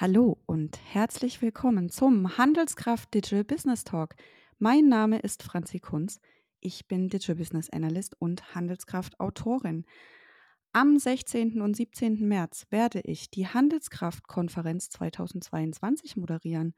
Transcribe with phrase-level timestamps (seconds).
[0.00, 4.14] Hallo und herzlich willkommen zum Handelskraft Digital Business Talk.
[4.58, 6.22] Mein Name ist Franzi Kunz.
[6.58, 9.84] Ich bin Digital Business Analyst und Handelskraft Autorin.
[10.72, 11.60] Am 16.
[11.60, 12.26] und 17.
[12.26, 16.74] März werde ich die Handelskraft-Konferenz 2022 moderieren.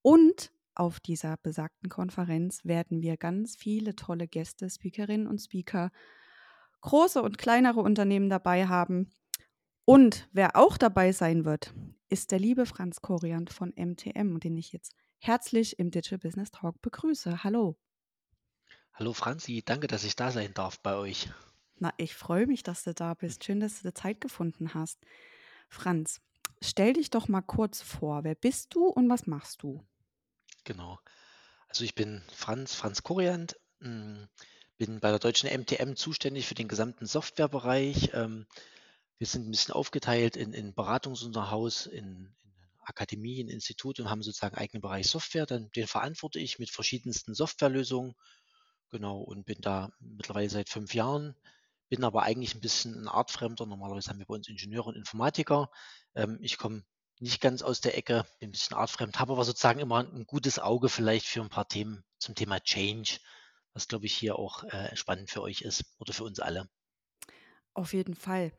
[0.00, 5.90] Und auf dieser besagten Konferenz werden wir ganz viele tolle Gäste, Speakerinnen und Speaker,
[6.82, 9.10] große und kleinere Unternehmen dabei haben.
[9.84, 11.74] Und wer auch dabei sein wird,
[12.08, 16.80] ist der liebe Franz Koriant von MTM, den ich jetzt herzlich im Digital Business Talk
[16.82, 17.42] begrüße.
[17.42, 17.76] Hallo.
[18.92, 21.30] Hallo Franzi, danke, dass ich da sein darf bei euch.
[21.76, 23.42] Na, ich freue mich, dass du da bist.
[23.42, 25.00] Schön, dass du Zeit gefunden hast.
[25.68, 26.20] Franz,
[26.62, 28.22] stell dich doch mal kurz vor.
[28.22, 29.84] Wer bist du und was machst du?
[30.64, 31.00] Genau.
[31.66, 34.28] Also ich bin Franz, Franz Koriant, hm,
[34.76, 38.10] bin bei der deutschen MTM zuständig für den gesamten Softwarebereich.
[38.12, 38.46] Ähm,
[39.18, 44.56] wir sind ein bisschen aufgeteilt in, in Beratungsunterhaus, in, in Akademien, Institut und haben sozusagen
[44.56, 45.46] eigenen Bereich Software.
[45.46, 48.14] Dann, den verantworte ich mit verschiedensten Softwarelösungen.
[48.90, 51.34] Genau, und bin da mittlerweile seit fünf Jahren,
[51.88, 53.64] bin aber eigentlich ein bisschen ein Artfremder.
[53.64, 55.70] Normalerweise haben wir bei uns Ingenieure und Informatiker.
[56.14, 56.84] Ähm, ich komme
[57.22, 60.58] nicht ganz aus der Ecke, bin ein bisschen artfremd, habe aber sozusagen immer ein gutes
[60.58, 63.18] Auge vielleicht für ein paar Themen zum Thema Change,
[63.74, 66.68] was glaube ich hier auch äh, spannend für euch ist oder für uns alle.
[67.74, 68.52] Auf jeden Fall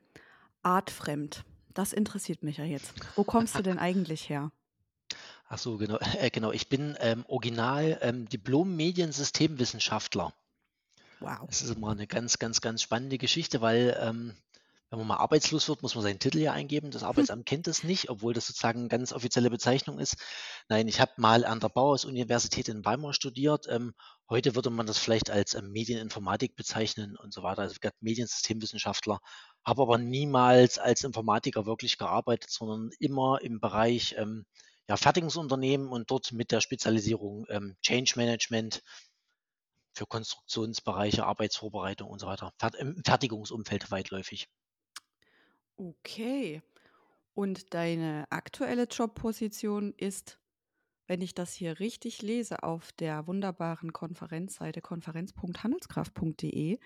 [0.64, 1.46] artfremd.
[1.74, 2.94] Das interessiert mich ja jetzt.
[3.16, 4.52] Wo kommst du denn eigentlich her?
[5.48, 5.98] Ach so, genau.
[6.20, 6.52] Äh, genau.
[6.52, 10.34] Ich bin ähm, original ähm, Diplom-Mediensystemwissenschaftler.
[11.20, 11.48] Wow.
[11.48, 14.34] Das ist immer eine ganz, ganz, ganz spannende Geschichte, weil ähm,
[14.94, 16.92] wenn man mal arbeitslos wird, muss man seinen Titel ja eingeben.
[16.92, 20.18] Das Arbeitsamt kennt das nicht, obwohl das sozusagen eine ganz offizielle Bezeichnung ist.
[20.70, 23.66] Nein, ich habe mal an der Bauhaus-Universität in Weimar studiert.
[23.70, 23.96] Ähm,
[24.30, 27.64] heute würde man das vielleicht als ähm, Medieninformatik bezeichnen und so weiter.
[27.64, 29.20] Also Mediensystemwissenschaftler
[29.66, 34.46] habe aber niemals als Informatiker wirklich gearbeitet, sondern immer im Bereich ähm,
[34.88, 38.84] ja, Fertigungsunternehmen und dort mit der Spezialisierung ähm, Change Management
[39.94, 42.54] für Konstruktionsbereiche, Arbeitsvorbereitung und so weiter.
[42.80, 44.50] Im Fertigungsumfeld weitläufig.
[45.78, 46.62] Okay.
[47.36, 50.40] Und deine aktuelle Jobposition ist,
[51.08, 56.80] wenn ich das hier richtig lese, auf der wunderbaren Konferenzseite konferenz.handelskraft.de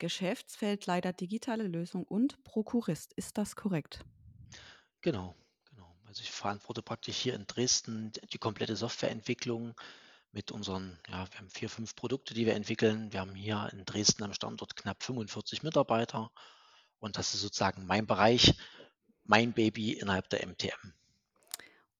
[0.00, 3.12] Geschäftsfeldleiter digitale Lösung und Prokurist.
[3.12, 4.04] Ist das korrekt?
[5.02, 5.36] Genau,
[5.68, 5.94] genau.
[6.06, 9.74] Also ich verantworte praktisch hier in Dresden die komplette Softwareentwicklung
[10.32, 13.12] mit unseren, ja, wir haben vier, fünf Produkte, die wir entwickeln.
[13.12, 16.32] Wir haben hier in Dresden am Standort knapp 45 Mitarbeiter
[16.98, 18.56] und das ist sozusagen mein Bereich,
[19.24, 20.94] mein Baby innerhalb der MTM.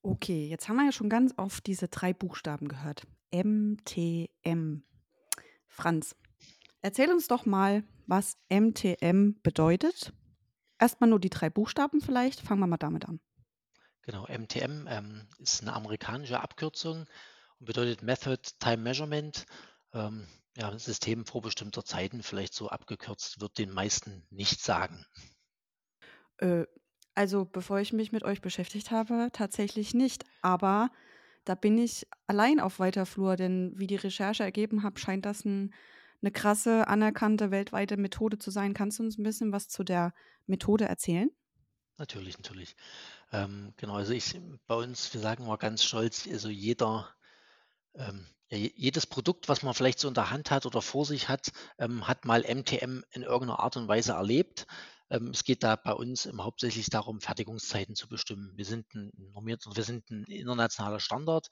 [0.03, 3.06] Okay, jetzt haben wir ja schon ganz oft diese drei Buchstaben gehört.
[3.33, 4.83] MTM.
[5.69, 6.16] Franz,
[6.83, 10.13] Erzähl uns doch mal, was MTM bedeutet.
[10.79, 12.41] Erstmal nur die drei Buchstaben vielleicht.
[12.41, 13.21] Fangen wir mal damit an.
[14.03, 17.07] Genau, MTM ähm, ist eine amerikanische Abkürzung
[17.59, 19.47] und bedeutet Method Time Measurement.
[19.93, 20.27] Ähm,
[20.57, 25.07] ja, System vorbestimmter Zeiten, vielleicht so abgekürzt, wird den meisten nicht sagen.
[26.39, 26.65] Äh,
[27.15, 30.25] also, bevor ich mich mit euch beschäftigt habe, tatsächlich nicht.
[30.43, 30.91] Aber
[31.45, 35.45] da bin ich allein auf weiter Flur, denn wie die Recherche ergeben hat, scheint das
[35.45, 35.75] ein
[36.23, 38.75] eine krasse, anerkannte weltweite Methode zu sein.
[38.75, 40.13] Kannst du uns ein bisschen was zu der
[40.47, 41.31] Methode erzählen?
[41.97, 42.77] Natürlich, natürlich.
[43.33, 47.15] Ähm, genau, also ich bei uns, wir sagen mal ganz stolz, also jeder,
[47.95, 51.53] ähm, jedes Produkt, was man vielleicht so in der Hand hat oder vor sich hat,
[51.79, 54.67] ähm, hat mal MTM in irgendeiner Art und Weise erlebt.
[55.11, 58.53] Ähm, es geht da bei uns hauptsächlich darum, Fertigungszeiten zu bestimmen.
[58.57, 61.49] Wir sind ein normiert, wir sind ein internationaler Standard.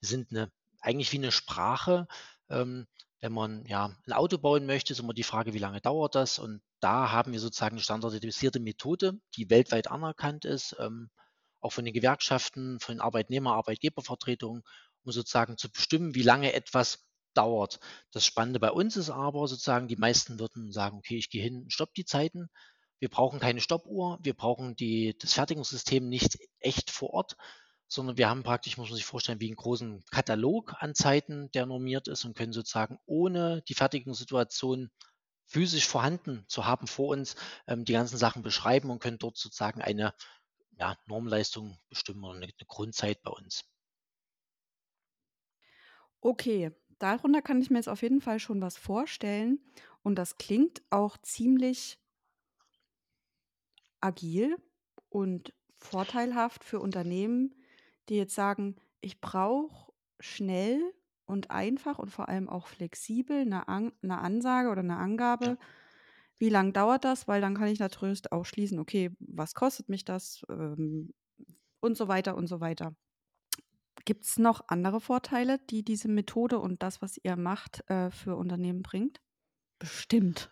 [0.00, 0.50] Wir sind eine,
[0.80, 2.06] eigentlich wie eine Sprache.
[2.50, 2.86] Ähm,
[3.22, 6.40] wenn man ja ein Auto bauen möchte, ist immer die Frage, wie lange dauert das?
[6.40, 11.08] Und da haben wir sozusagen eine standardisierte Methode, die weltweit anerkannt ist, ähm,
[11.60, 14.64] auch von den Gewerkschaften, von den Arbeitnehmer, Arbeitgebervertretungen,
[15.04, 17.78] um sozusagen zu bestimmen, wie lange etwas dauert.
[18.10, 21.62] Das Spannende bei uns ist aber sozusagen, die meisten würden sagen, okay, ich gehe hin
[21.62, 22.48] und stopp die Zeiten.
[22.98, 27.36] Wir brauchen keine Stoppuhr, wir brauchen die, das Fertigungssystem nicht echt vor Ort,
[27.92, 31.66] sondern wir haben praktisch, muss man sich vorstellen, wie einen großen Katalog an Zeiten, der
[31.66, 34.90] normiert ist und können sozusagen ohne die Fertigungssituation
[35.44, 37.36] physisch vorhanden zu haben vor uns,
[37.66, 40.14] ähm, die ganzen Sachen beschreiben und können dort sozusagen eine
[40.78, 43.64] ja, Normleistung bestimmen oder eine, eine Grundzeit bei uns.
[46.22, 49.60] Okay, darunter kann ich mir jetzt auf jeden Fall schon was vorstellen.
[50.02, 51.98] Und das klingt auch ziemlich
[54.00, 54.56] agil
[55.10, 57.54] und vorteilhaft für Unternehmen,
[58.08, 60.82] die jetzt sagen, ich brauche schnell
[61.26, 65.72] und einfach und vor allem auch flexibel eine, An eine Ansage oder eine Angabe, Ja.
[66.38, 70.04] wie lange dauert das, weil dann kann ich natürlich auch schließen, okay, was kostet mich
[70.04, 71.14] das, ähm,
[71.80, 72.96] und so weiter und so weiter.
[74.04, 78.36] Gibt es noch andere Vorteile, die diese Methode und das, was ihr macht, äh, für
[78.36, 79.20] Unternehmen bringt?
[79.78, 80.50] Bestimmt.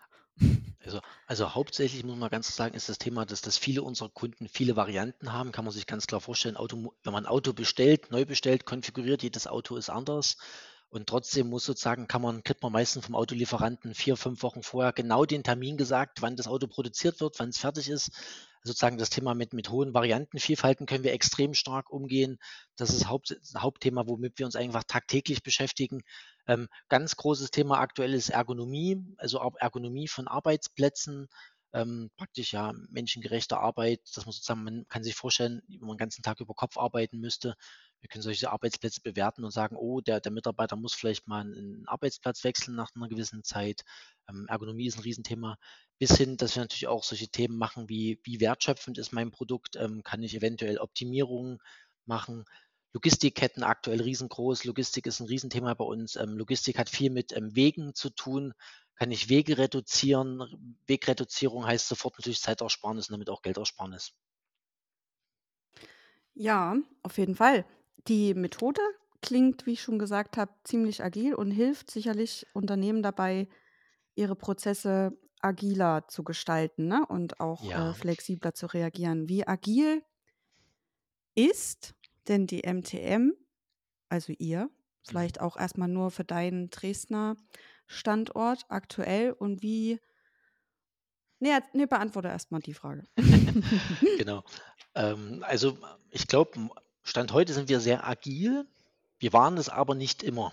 [0.85, 4.09] Also, also hauptsächlich muss man ganz klar sagen, ist das Thema, dass, dass viele unserer
[4.09, 5.53] Kunden viele Varianten haben.
[5.53, 9.23] Kann man sich ganz klar vorstellen, Auto, wenn man ein Auto bestellt, neu bestellt, konfiguriert,
[9.23, 10.37] jedes Auto ist anders.
[10.89, 14.93] Und trotzdem muss sozusagen, kann man, kriegt man meistens vom Autolieferanten vier, fünf Wochen vorher
[14.93, 18.11] genau den Termin gesagt, wann das Auto produziert wird, wann es fertig ist.
[18.63, 22.39] Sozusagen das Thema mit, mit hohen Variantenvielfalten können wir extrem stark umgehen.
[22.77, 26.03] Das ist Haupt, Hauptthema, womit wir uns einfach tagtäglich beschäftigen.
[26.47, 31.29] Ähm, ganz großes Thema aktuell ist Ergonomie, also Ergonomie von Arbeitsplätzen,
[31.73, 35.99] ähm, praktisch ja menschengerechte Arbeit, dass man sozusagen, man kann sich vorstellen, wenn man den
[35.99, 37.55] ganzen Tag über Kopf arbeiten müsste.
[38.01, 41.87] Wir können solche Arbeitsplätze bewerten und sagen, oh, der, der Mitarbeiter muss vielleicht mal einen
[41.87, 43.83] Arbeitsplatz wechseln nach einer gewissen Zeit.
[44.29, 45.57] Ähm, Ergonomie ist ein Riesenthema.
[46.01, 49.77] Bis hin, dass wir natürlich auch solche Themen machen wie, wie wertschöpfend ist mein Produkt,
[49.77, 51.59] ähm, kann ich eventuell Optimierungen
[52.07, 52.45] machen.
[52.93, 54.65] Logistikketten aktuell riesengroß.
[54.65, 56.17] Logistik ist ein Riesenthema bei uns.
[56.17, 58.55] Ähm, Logistik hat viel mit ähm, Wegen zu tun
[59.01, 60.77] kann ich Wege reduzieren.
[60.87, 64.13] Wegreduzierung heißt sofort natürlich Zeitersparnis und damit auch Geldersparnis.
[66.35, 67.65] Ja, auf jeden Fall.
[68.09, 68.83] Die Methode
[69.23, 73.49] klingt, wie ich schon gesagt habe, ziemlich agil und hilft sicherlich Unternehmen dabei,
[74.17, 77.05] ihre Prozesse agiler zu gestalten ne?
[77.07, 79.29] und auch äh, flexibler zu reagieren.
[79.29, 80.03] Wie agil
[81.35, 81.95] ist
[82.29, 83.33] denn die MTM,
[84.09, 84.71] also ihr, mhm.
[85.03, 87.37] vielleicht auch erstmal nur für deinen Dresdner
[87.87, 89.99] Standort aktuell und wie
[91.43, 93.05] Ne, ne, beantworte erst mal die Frage.
[94.19, 94.45] Genau.
[94.95, 95.79] Ähm, also,
[96.11, 96.69] ich glaube,
[97.03, 98.67] Stand heute sind wir sehr agil.
[99.19, 100.53] Wir waren es aber nicht immer.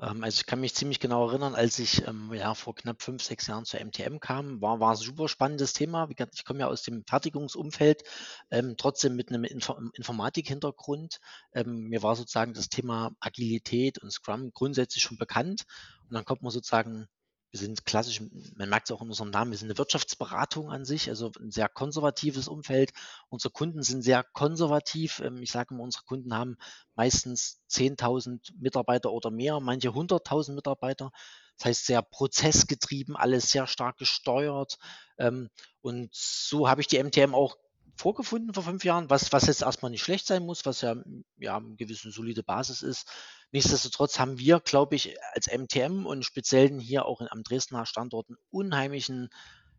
[0.00, 3.22] Ähm, also ich kann mich ziemlich genau erinnern, als ich ähm, ja, vor knapp fünf,
[3.22, 6.08] sechs Jahren zur MTM kam, war, war ein super spannendes Thema.
[6.32, 8.02] Ich komme ja aus dem Fertigungsumfeld,
[8.50, 11.20] ähm, trotzdem mit einem Info Informatik-Hintergrund.
[11.52, 15.64] Ähm, mir war sozusagen das Thema Agilität und Scrum grundsätzlich schon bekannt.
[16.08, 17.06] Und dann kommt man sozusagen
[17.50, 18.20] wir sind klassisch,
[18.56, 21.50] man merkt es auch in unserem Namen, wir sind eine Wirtschaftsberatung an sich, also ein
[21.50, 22.92] sehr konservatives Umfeld.
[23.28, 25.20] Unsere Kunden sind sehr konservativ.
[25.20, 26.56] Ähm, ich sage immer, unsere Kunden haben
[26.94, 31.10] meistens 10.000 Mitarbeiter oder mehr, manche 100.000 Mitarbeiter.
[31.58, 34.78] Das heißt, sehr prozessgetrieben, alles sehr stark gesteuert.
[35.18, 35.50] Ähm,
[35.82, 37.56] und so habe ich die MTM auch
[38.00, 40.96] vorgefunden vor fünf Jahren, was, was jetzt erstmal nicht schlecht sein muss, was ja,
[41.38, 43.06] ja eine gewisse solide Basis ist.
[43.52, 48.28] Nichtsdestotrotz haben wir, glaube ich, als MTM und speziell hier auch in, am Dresdner Standort
[48.28, 49.28] einen unheimlichen,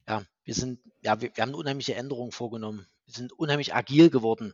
[0.07, 2.85] ja, wir sind, ja, wir, wir haben eine unheimliche Änderung vorgenommen.
[3.05, 4.53] Wir sind unheimlich agil geworden,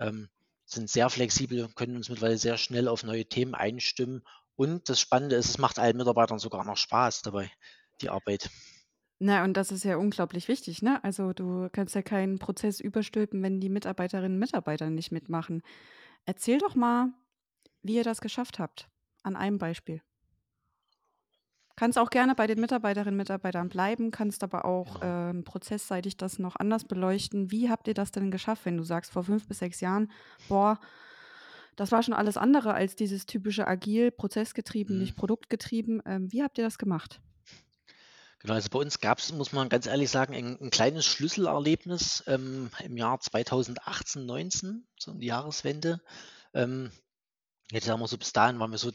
[0.00, 0.28] ähm,
[0.64, 4.22] sind sehr flexibel, können uns mittlerweile sehr schnell auf neue Themen einstimmen.
[4.56, 7.50] Und das Spannende ist, es macht allen Mitarbeitern sogar noch Spaß dabei,
[8.00, 8.48] die Arbeit.
[9.24, 11.02] Na, und das ist ja unglaublich wichtig, ne?
[11.04, 15.62] Also du kannst ja keinen Prozess überstülpen, wenn die Mitarbeiterinnen und Mitarbeiter nicht mitmachen.
[16.26, 17.12] Erzähl doch mal,
[17.82, 18.88] wie ihr das geschafft habt,
[19.22, 20.02] an einem Beispiel.
[21.76, 25.30] Kannst auch gerne bei den Mitarbeiterinnen und Mitarbeitern bleiben, kannst aber auch Genau.
[25.30, 27.50] ähm, prozessseitig das noch anders beleuchten.
[27.52, 30.10] Wie habt ihr das denn geschafft, wenn du sagst, vor fünf bis sechs Jahren,
[30.48, 30.80] boah,
[31.76, 35.00] das war schon alles andere als dieses typische agil, prozessgetrieben, Mhm.
[35.02, 36.02] nicht produktgetrieben.
[36.06, 37.20] Ähm, wie habt ihr das gemacht?
[38.42, 42.24] Genau, also bei uns gab es, muss man ganz ehrlich sagen, ein, ein kleines Schlüsselerlebnis
[42.26, 46.00] ähm, im Jahr 2018, 19, so um die Jahreswende.
[46.52, 46.90] Ähm,
[47.70, 48.90] jetzt sagen wir so, bis dahin waren wir so,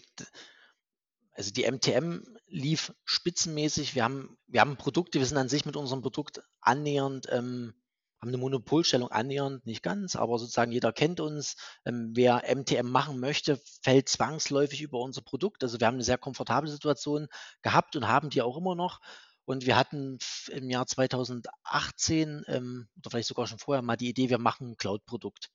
[1.31, 3.95] also die MTM lief spitzenmäßig.
[3.95, 7.73] Wir haben, wir haben Produkte, wir sind an sich mit unserem Produkt annähernd, ähm,
[8.19, 11.55] haben eine Monopolstellung annähernd, nicht ganz, aber sozusagen jeder kennt uns.
[11.85, 15.63] Ähm, wer MTM machen möchte, fällt zwangsläufig über unser Produkt.
[15.63, 17.27] Also wir haben eine sehr komfortable Situation
[17.61, 18.99] gehabt und haben die auch immer noch.
[19.47, 24.29] Und wir hatten im Jahr 2018 ähm, oder vielleicht sogar schon vorher mal die Idee,
[24.29, 25.51] wir machen ein Cloud-Produkt.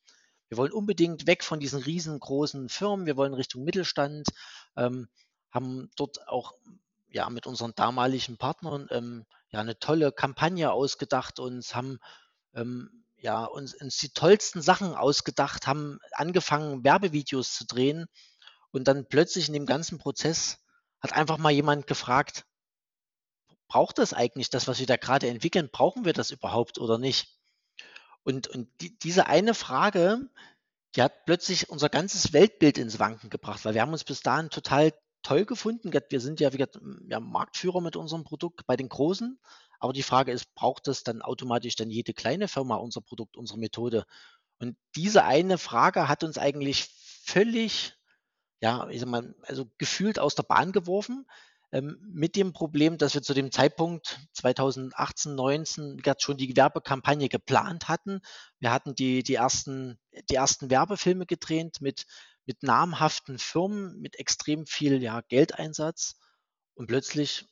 [0.48, 4.28] Wir wollen unbedingt weg von diesen riesengroßen Firmen, wir wollen Richtung Mittelstand,
[4.78, 5.08] ähm,
[5.50, 6.54] haben dort auch
[7.08, 11.98] ja, mit unseren damaligen Partnern ähm, ja, eine tolle Kampagne ausgedacht und haben
[12.54, 18.06] ähm, ja, uns, uns die tollsten Sachen ausgedacht, haben angefangen, Werbevideos zu drehen
[18.70, 20.64] und dann plötzlich in dem ganzen Prozess
[21.00, 22.46] hat einfach mal jemand gefragt,
[23.72, 25.70] braucht das eigentlich das, was wir da gerade entwickeln?
[25.72, 27.38] Brauchen wir das überhaupt oder nicht?
[28.22, 30.28] Und, und die, diese eine Frage,
[30.94, 34.50] die hat plötzlich unser ganzes Weltbild ins Wanken gebracht, weil wir haben uns bis dahin
[34.50, 35.90] total toll gefunden.
[35.90, 39.40] Wir sind ja, gesagt, ja, Marktführer mit unserem Produkt bei den Großen.
[39.80, 43.58] Aber die Frage ist, braucht das dann automatisch dann jede kleine Firma unser Produkt, unsere
[43.58, 44.04] Methode?
[44.58, 46.90] Und diese eine Frage hat uns eigentlich
[47.24, 47.94] völlig,
[48.60, 51.26] ja, ich sag mal, also gefühlt aus der Bahn geworfen,
[51.80, 58.20] mit dem Problem, dass wir zu dem Zeitpunkt 2018, 19 schon die Werbekampagne geplant hatten.
[58.58, 59.98] Wir hatten die, die ersten
[60.30, 62.04] die ersten Werbefilme gedreht mit
[62.44, 66.16] mit namhaften Firmen, mit extrem viel, ja, Geldeinsatz
[66.74, 67.46] und plötzlich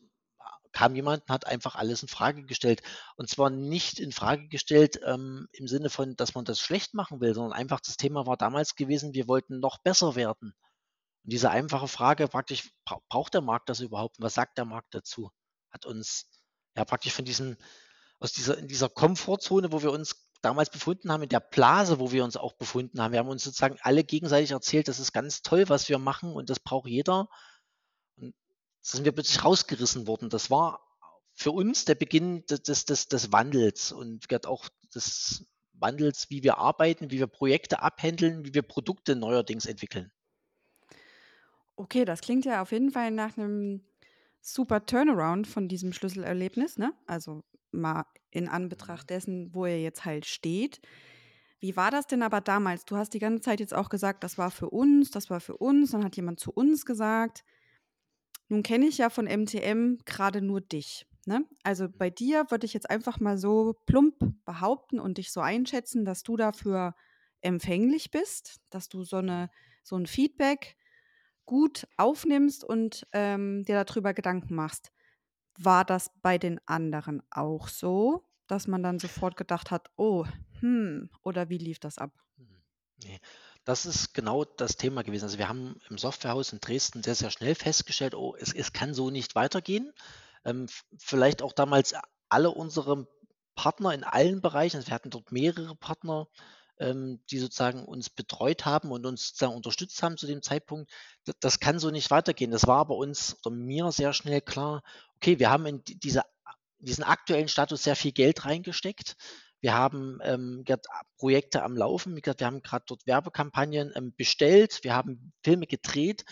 [0.73, 2.83] kam jemand und hat einfach alles in Frage gestellt.
[3.17, 7.21] Und zwar nicht in Frage gestellt, ähm, im Sinne von, dass man das schlecht machen
[7.21, 10.55] will, sondern einfach das Thema war damals gewesen, wir wollten noch besser werden.
[11.25, 12.71] Und diese einfache Frage praktisch,
[13.09, 14.17] braucht der Markt das überhaupt?
[14.19, 15.31] was sagt der Markt dazu?
[15.71, 16.29] Hat uns
[16.77, 17.57] ja praktisch von diesem,
[18.19, 22.13] aus dieser, in dieser Komfortzone, wo wir uns damals befunden haben, in der Blase, wo
[22.13, 23.13] wir uns auch befunden haben.
[23.13, 26.49] Wir haben uns sozusagen alle gegenseitig erzählt, das ist ganz toll, was wir machen und
[26.49, 27.29] das braucht jeder.
[28.17, 28.35] Und
[28.81, 30.31] sind wir plötzlich rausgerissen worden.
[30.31, 30.81] Das war
[31.35, 37.11] für uns der Beginn des, des, des Wandels und auch des Wandels, wie wir arbeiten,
[37.11, 40.11] wie wir Projekte abhändeln, wie wir Produkte neuerdings entwickeln.
[41.81, 43.81] Okay, das klingt ja auf jeden Fall nach einem
[44.43, 46.93] super Turnaround von diesem Schlüsselerlebnis, ne?
[47.07, 49.15] Also mal in Anbetracht mhm.
[49.15, 50.83] dessen, wo er jetzt halt steht.
[51.59, 52.85] Wie war das denn aber damals?
[52.85, 55.57] Du hast die ganze Zeit jetzt auch gesagt, das war für uns, das war für
[55.57, 57.45] uns, dann hat jemand zu uns gesagt.
[58.51, 61.07] Nun kenne ich ja von MTM gerade nur dich.
[61.25, 61.47] Ne?
[61.63, 66.05] Also bei dir würde ich jetzt einfach mal so plump behaupten und dich so einschätzen,
[66.05, 66.95] dass du dafür
[67.41, 69.49] empfänglich bist, dass du so, eine,
[69.83, 70.77] so ein Feedback
[71.51, 74.93] gut aufnimmst und ähm, dir darüber Gedanken machst.
[75.59, 80.27] War das bei den anderen auch so, dass man dann sofort gedacht hat, oh,
[80.61, 82.13] hm, oder wie lief das ab?
[82.37, 82.63] Mhm.
[83.05, 83.21] Ne,
[83.65, 85.25] das ist genau das Thema gewesen.
[85.25, 88.95] Also, wir haben im Softwarehaus in Dresden sehr, sehr schnell festgestellt: „Oh, es es kann
[88.95, 89.93] so nicht weitergehen.“
[90.45, 90.67] Ähm,
[90.99, 91.95] vielleicht auch damals
[92.29, 93.07] alle unsere
[93.55, 96.29] Partner in allen Bereichen also, wir hatten dort mehrere Partner,
[96.81, 100.91] ähm, die sozusagen uns betreut haben und uns sozusagen unterstützt haben zu dem Zeitpunkt.
[101.27, 102.51] D das kann so nicht weitergehen.
[102.51, 104.83] Das war bei uns oder mir sehr schnell klar:
[105.17, 106.23] Okay, wir haben in diese
[106.79, 109.17] diesen aktuellen Status sehr viel Geld reingesteckt.
[109.61, 110.65] Wir haben ähm,
[111.19, 112.17] Projekte am Laufen.
[112.17, 114.81] Wie gesagt, wir haben gerade dort Werbekampagnen ähm, bestellt.
[114.83, 116.25] Wir haben Filme gedreht.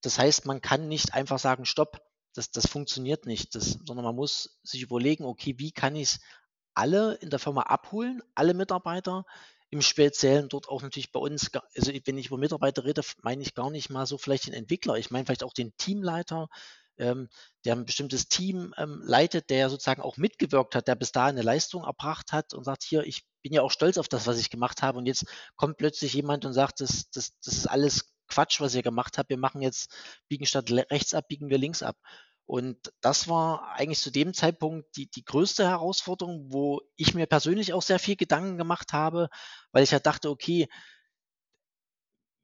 [0.00, 2.00] Das heißt, man kann nicht einfach sagen, stopp,
[2.34, 6.18] das, das funktioniert nicht, das, sondern man muss sich überlegen, okay, wie kann ich
[6.74, 9.24] alle in der Firma abholen, alle Mitarbeiter,
[9.72, 13.54] im Speziellen dort auch natürlich bei uns, also wenn ich über Mitarbeiter rede, meine ich
[13.54, 16.48] gar nicht mal so vielleicht den Entwickler, ich meine vielleicht auch den Teamleiter,
[16.98, 17.30] ähm,
[17.64, 21.42] der ein bestimmtes Team ähm, leitet, der sozusagen auch mitgewirkt hat, der bis dahin eine
[21.42, 24.50] Leistung erbracht hat und sagt, hier, ich bin ja auch stolz auf das, was ich
[24.50, 25.24] gemacht habe und jetzt
[25.56, 29.30] kommt plötzlich jemand und sagt, das, das, das ist alles Quatsch, was ihr gemacht habt,
[29.30, 29.90] wir machen jetzt,
[30.28, 31.96] biegen statt rechts ab, biegen wir links ab.
[32.52, 37.72] Und das war eigentlich zu dem Zeitpunkt die, die größte Herausforderung, wo ich mir persönlich
[37.72, 39.30] auch sehr viel Gedanken gemacht habe,
[39.70, 40.68] weil ich ja dachte, okay,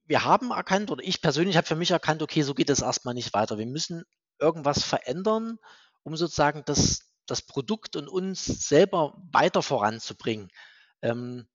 [0.07, 3.13] wir haben erkannt oder ich persönlich habe für mich erkannt, okay, so geht es erstmal
[3.13, 3.59] nicht weiter.
[3.59, 4.05] Wir müssen
[4.39, 5.59] irgendwas verändern,
[6.05, 10.49] um sozusagen das, das Produkt und uns selber weiter voranzubringen.
[11.03, 11.47] Ähm,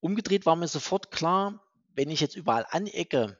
[0.00, 1.64] umgedreht war mir sofort klar,
[1.94, 3.38] wenn ich jetzt überall anecke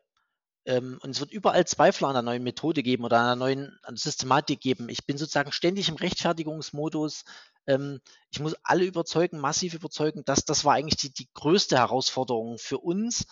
[0.64, 4.60] ähm, und es wird überall Zweifel an einer neuen Methode geben oder einer neuen Systematik
[4.60, 4.88] geben.
[4.88, 7.24] Ich bin sozusagen ständig im Rechtfertigungsmodus.
[7.66, 8.00] Ähm,
[8.30, 10.24] ich muss alle überzeugen, massiv überzeugen.
[10.24, 13.26] dass das war eigentlich die, die größte Herausforderung für uns.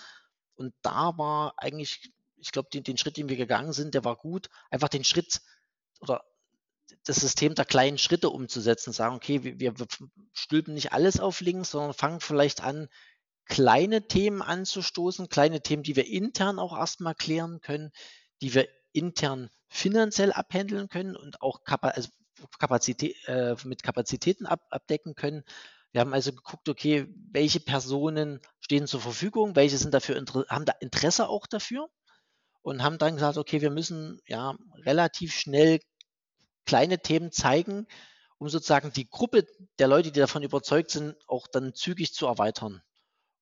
[0.56, 4.16] Und da war eigentlich, ich glaube, den, den Schritt, den wir gegangen sind, der war
[4.16, 4.48] gut.
[4.70, 5.40] Einfach den Schritt
[6.00, 6.24] oder
[7.04, 9.86] das System der kleinen Schritte umzusetzen, sagen, okay, wir, wir
[10.32, 12.88] stülpen nicht alles auf links, sondern fangen vielleicht an,
[13.46, 17.90] kleine Themen anzustoßen, kleine Themen, die wir intern auch erstmal klären können,
[18.42, 22.08] die wir intern finanziell abhandeln können und auch also
[22.58, 25.44] Kapazität, äh, mit Kapazitäten ab, abdecken können.
[25.92, 30.16] Wir haben also geguckt, okay, welche Personen stehen zur Verfügung, welche sind dafür
[30.48, 31.88] haben da Interesse auch dafür
[32.62, 35.80] und haben dann gesagt, okay, wir müssen ja relativ schnell
[36.64, 37.86] kleine Themen zeigen,
[38.38, 39.46] um sozusagen die Gruppe
[39.78, 42.82] der Leute, die davon überzeugt sind, auch dann zügig zu erweitern.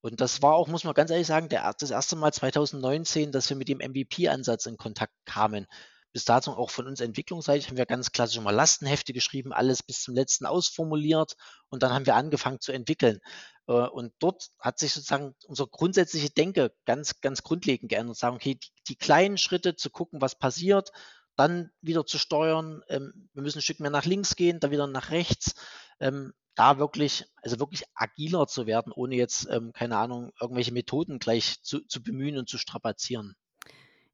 [0.00, 3.49] Und das war auch, muss man ganz ehrlich sagen, der, das erste Mal 2019, dass
[3.50, 5.67] wir mit dem MVP-Ansatz in Kontakt kamen.
[6.12, 10.02] Bis dato auch von uns entwicklungsseitig haben wir ganz klassisch mal Lastenhefte geschrieben, alles bis
[10.02, 11.35] zum letzten ausformuliert
[11.69, 13.21] und dann haben wir angefangen zu entwickeln.
[13.67, 18.17] Äh, und dort hat sich sozusagen unsere grundsätzliche Denke ganz, ganz grundlegend geändert.
[18.17, 20.90] Sagen, okay, die, die kleinen Schritte zu gucken, was passiert,
[21.38, 22.83] dann wieder zu steuern.
[22.88, 25.54] Ähm, wir müssen ein Stück mehr nach links gehen, dann wieder nach rechts.
[26.00, 31.21] Ähm, da wirklich, also wirklich agiler zu werden, ohne jetzt, ähm, keine Ahnung, irgendwelche Methoden
[31.21, 33.37] gleich zu, zu bemühen und zu strapazieren.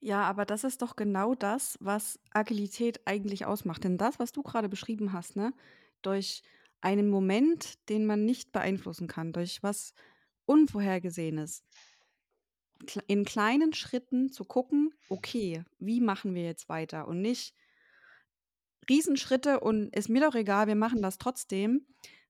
[0.00, 3.85] Ja, aber das ist doch genau das, was Agilität eigentlich ausmacht.
[3.85, 5.54] Denn das, was du gerade beschrieben hast, ne,
[6.02, 6.43] durch
[6.83, 9.95] einen Moment, den man nicht beeinflussen kann, durch was
[10.45, 11.64] Unvorhergesehenes,
[13.07, 17.54] in kleinen Schritten zu gucken, okay, wie machen wir jetzt weiter und nicht
[18.88, 21.87] Riesenschritte und ist mir doch egal, wir machen das trotzdem.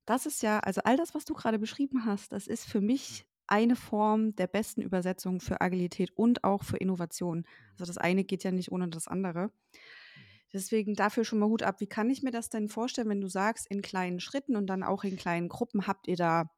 [0.06, 3.26] Das ist ja, also all das, was du gerade beschrieben hast, das ist für mich
[3.46, 7.44] eine Form der besten Übersetzung für Agilität und auch für Innovation.
[7.72, 9.50] Also das eine geht ja nicht ohne das andere.
[10.52, 11.80] Deswegen dafür schon mal Hut ab.
[11.80, 14.82] Wie kann ich mir das denn vorstellen, wenn du sagst, in kleinen Schritten und dann
[14.82, 16.50] auch in kleinen Gruppen habt ihr da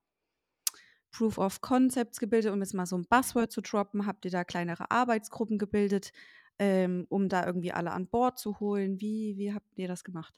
[1.10, 4.06] Proof of Concepts gebildet, um jetzt mal so ein Buzzword zu droppen?
[4.06, 6.12] Habt ihr da kleinere Arbeitsgruppen gebildet,
[6.58, 9.00] ähm, um da irgendwie alle an Bord zu holen?
[9.00, 10.34] Wie, wie habt ihr das gemacht?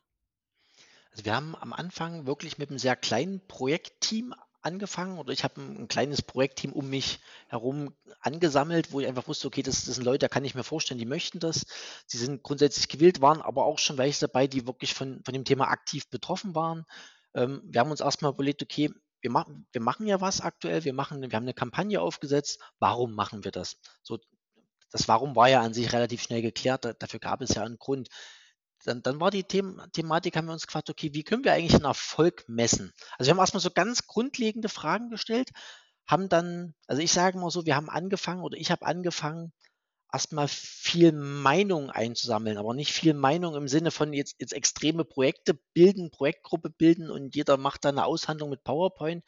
[1.10, 5.60] Also wir haben am Anfang wirklich mit einem sehr kleinen Projektteam angefangen oder ich habe
[5.60, 9.94] ein, ein kleines Projektteam um mich herum angesammelt, wo ich einfach wusste, okay, das, das
[9.94, 11.66] sind Leute, da kann ich mir vorstellen, die möchten das.
[12.06, 15.44] Sie sind grundsätzlich gewillt, waren aber auch schon welche dabei, die wirklich von, von dem
[15.44, 16.84] Thema aktiv betroffen waren.
[17.34, 20.92] Ähm, wir haben uns erstmal überlegt, okay, wir machen, wir machen ja was aktuell, wir
[20.92, 23.78] machen, wir haben eine Kampagne aufgesetzt, warum machen wir das?
[24.02, 24.18] So,
[24.90, 28.08] das Warum war ja an sich relativ schnell geklärt, dafür gab es ja einen Grund.
[28.84, 31.74] Dann, dann war die The Thematik, haben wir uns gefragt, okay, wie können wir eigentlich
[31.74, 32.92] einen Erfolg messen?
[33.18, 35.50] Also wir haben erstmal so ganz grundlegende Fragen gestellt,
[36.06, 39.52] haben dann, also ich sage mal so, wir haben angefangen oder ich habe angefangen,
[40.12, 45.58] erstmal viel Meinung einzusammeln, aber nicht viel Meinung im Sinne von jetzt, jetzt extreme Projekte
[45.74, 49.24] bilden, Projektgruppe bilden und jeder macht da eine Aushandlung mit PowerPoint,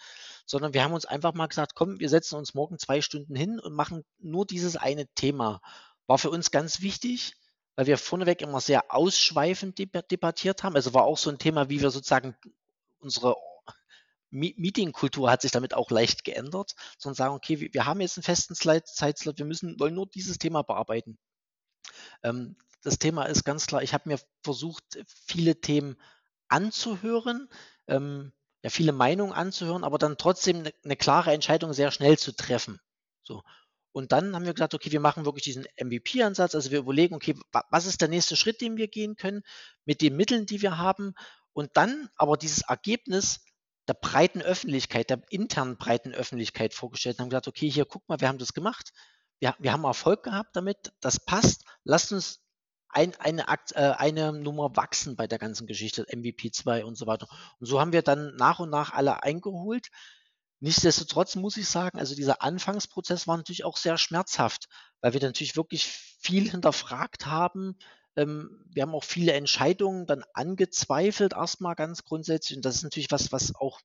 [0.47, 3.61] sondern wir haben uns einfach mal gesagt, komm, wir setzen uns morgen zwei Stunden hin
[3.61, 5.61] und machen nur dieses eine Thema.
[6.07, 7.35] War für uns ganz wichtig,
[7.77, 10.75] weil wir vorneweg immer sehr ausschweifend debattiert haben.
[10.75, 12.35] Also war auch so ein Thema, wie wir sozusagen
[13.01, 13.37] unsere
[14.31, 18.55] Meeting-Kultur hat sich damit auch leicht geändert, sondern sagen, okay, wir haben jetzt einen festen
[18.55, 21.19] Zeitslot, wir müssen, wollen nur dieses Thema bearbeiten.
[22.23, 24.85] Ähm, das Thema ist ganz klar, ich habe mir versucht,
[25.27, 25.97] viele Themen
[26.49, 27.49] anzuhören,
[27.89, 28.33] ähm,
[28.63, 32.81] ja, viele Meinungen anzuhören, aber dann trotzdem eine, eine klare Entscheidung sehr schnell zu treffen.
[33.23, 33.43] So.
[33.93, 36.55] Und dann haben wir gesagt, okay, wir machen wirklich diesen MVP-Ansatz.
[36.55, 37.35] Also wir überlegen, okay,
[37.71, 39.43] was ist der nächste Schritt, den wir gehen können
[39.85, 41.15] mit den Mitteln, die wir haben.
[41.53, 43.41] Und dann aber dieses Ergebnis
[43.89, 48.21] der breiten Öffentlichkeit, der internen breiten Öffentlichkeit vorgestellt und haben gesagt, okay, hier guck mal,
[48.21, 48.93] wir haben das gemacht,
[49.41, 52.41] wir, wir haben Erfolg gehabt damit, das passt, lasst uns
[52.93, 57.07] ein, eine, Akt, äh, eine Nummer wachsen bei der ganzen Geschichte, MVP 2 und so
[57.07, 57.29] weiter.
[57.59, 59.89] Und so haben wir dann nach und nach alle eingeholt.
[60.61, 64.69] Nichtsdestotrotz muss ich sagen, also dieser Anfangsprozess war natürlich auch sehr schmerzhaft,
[65.01, 67.79] weil wir natürlich wirklich viel hinterfragt haben,
[68.17, 72.57] ähm, wir haben auch viele Entscheidungen dann angezweifelt, erstmal ganz grundsätzlich.
[72.57, 73.81] Und das ist natürlich was, was auch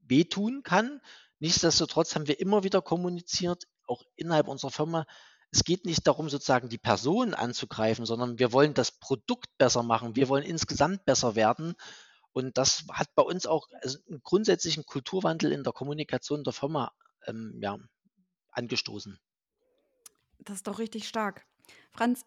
[0.00, 1.00] wehtun kann.
[1.40, 5.06] Nichtsdestotrotz haben wir immer wieder kommuniziert, auch innerhalb unserer Firma.
[5.50, 10.16] Es geht nicht darum, sozusagen die Person anzugreifen, sondern wir wollen das Produkt besser machen.
[10.16, 11.74] Wir wollen insgesamt besser werden.
[12.32, 16.92] Und das hat bei uns auch also einen grundsätzlichen Kulturwandel in der Kommunikation der Firma
[17.26, 17.78] ähm, ja,
[18.50, 19.18] angestoßen.
[20.40, 21.46] Das ist doch richtig stark.
[21.90, 22.24] Franz,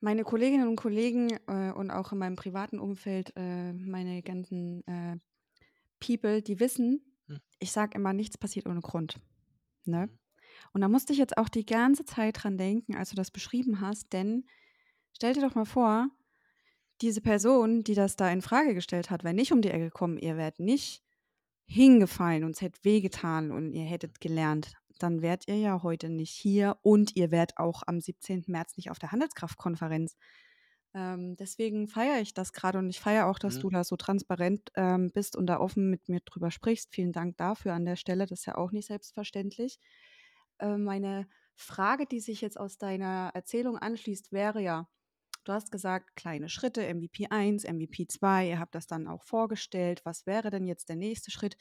[0.00, 5.16] meine Kolleginnen und Kollegen äh, und auch in meinem privaten Umfeld, äh, meine ganzen äh,
[5.98, 7.40] People, die wissen, hm.
[7.58, 9.20] ich sage immer, nichts passiert ohne Grund.
[9.84, 10.02] Ne?
[10.02, 10.10] Hm.
[10.72, 13.80] Und da musste ich jetzt auch die ganze Zeit dran denken, als du das beschrieben
[13.80, 14.44] hast, denn
[15.12, 16.08] stell dir doch mal vor,
[17.00, 20.18] diese Person, die das da in Frage gestellt hat, wäre nicht um die Ecke gekommen,
[20.18, 21.02] ihr wärt nicht
[21.64, 26.32] hingefallen und es hätte wehgetan und ihr hättet gelernt dann wärt ihr ja heute nicht
[26.32, 28.44] hier und ihr wärt auch am 17.
[28.46, 30.16] März nicht auf der Handelskraftkonferenz.
[30.92, 33.60] Ähm, deswegen feiere ich das gerade und ich feiere auch, dass mhm.
[33.60, 36.92] du da so transparent ähm, bist und da offen mit mir drüber sprichst.
[36.92, 38.26] Vielen Dank dafür an der Stelle.
[38.26, 39.78] Das ist ja auch nicht selbstverständlich.
[40.58, 44.88] Äh, meine Frage, die sich jetzt aus deiner Erzählung anschließt, wäre ja,
[45.44, 50.00] du hast gesagt, kleine Schritte, MVP 1, MVP 2, ihr habt das dann auch vorgestellt.
[50.04, 51.56] Was wäre denn jetzt der nächste Schritt?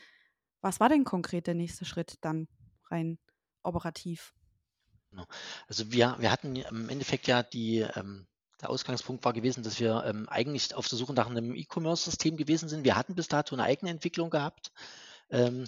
[0.61, 2.47] Was war denn konkret der nächste Schritt dann
[2.89, 3.17] rein
[3.63, 4.33] operativ.
[5.11, 5.25] Genau.
[5.67, 8.27] Also wir, wir hatten im Endeffekt ja die, ähm,
[8.61, 12.69] der Ausgangspunkt war gewesen, dass wir ähm, eigentlich auf der Suche nach einem E-Commerce-System gewesen
[12.69, 12.83] sind.
[12.83, 14.71] Wir hatten bis dato eine Eigenentwicklung gehabt.
[15.29, 15.65] Ähm,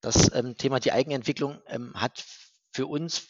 [0.00, 2.24] das ähm, Thema die Eigenentwicklung ähm, hat
[2.72, 3.28] für uns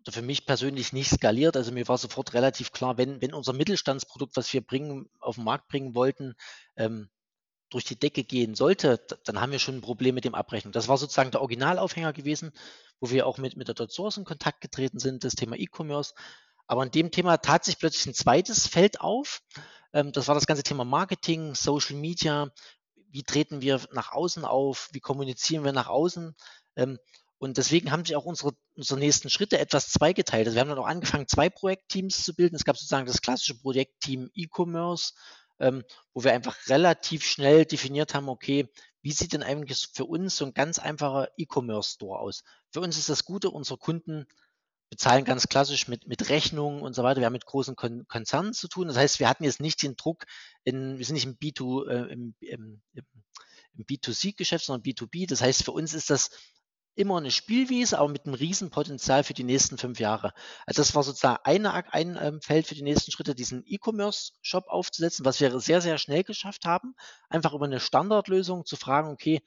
[0.00, 1.56] oder für mich persönlich nicht skaliert.
[1.56, 5.44] Also mir war sofort relativ klar, wenn, wenn unser Mittelstandsprodukt, was wir bringen, auf den
[5.44, 6.34] Markt bringen wollten,
[6.76, 7.08] ähm,
[7.70, 10.72] durch die Decke gehen sollte, dann haben wir schon ein Problem mit dem Abrechnen.
[10.72, 12.52] Das war sozusagen der Originalaufhänger gewesen,
[13.00, 16.14] wo wir auch mit, mit der Dot in Kontakt getreten sind, das Thema E-Commerce.
[16.66, 19.42] Aber in dem Thema tat sich plötzlich ein zweites Feld auf.
[19.92, 22.50] Ähm, das war das ganze Thema Marketing, Social Media.
[23.10, 24.88] Wie treten wir nach außen auf?
[24.92, 26.34] Wie kommunizieren wir nach außen?
[26.76, 26.98] Ähm,
[27.38, 30.46] und deswegen haben sich auch unsere, unsere nächsten Schritte etwas zweigeteilt.
[30.46, 32.56] Also wir haben dann auch angefangen, zwei Projektteams zu bilden.
[32.56, 35.14] Es gab sozusagen das klassische Projektteam E-Commerce,
[35.60, 38.68] ähm, wo wir einfach relativ schnell definiert haben, okay,
[39.02, 42.42] wie sieht denn eigentlich für uns so ein ganz einfacher E-Commerce-Store aus?
[42.70, 44.26] Für uns ist das Gute, unsere Kunden
[44.90, 47.20] bezahlen ganz klassisch mit, mit Rechnungen und so weiter.
[47.20, 48.88] Wir haben mit großen Kon Konzernen zu tun.
[48.88, 50.24] Das heißt, wir hatten jetzt nicht den Druck,
[50.64, 55.28] in, wir sind nicht im, B2, äh, im, im, im B2C-Geschäft, sondern B2B.
[55.28, 56.30] Das heißt, für uns ist das
[56.98, 60.32] immer eine Spielwiese, aber mit einem Riesenpotenzial für die nächsten fünf Jahre.
[60.66, 65.24] Also das war sozusagen eine, ein ähm, Feld für die nächsten Schritte, diesen E-Commerce-Shop aufzusetzen,
[65.24, 66.94] was wir sehr, sehr schnell geschafft haben.
[67.28, 69.42] Einfach über eine Standardlösung zu fragen, okay,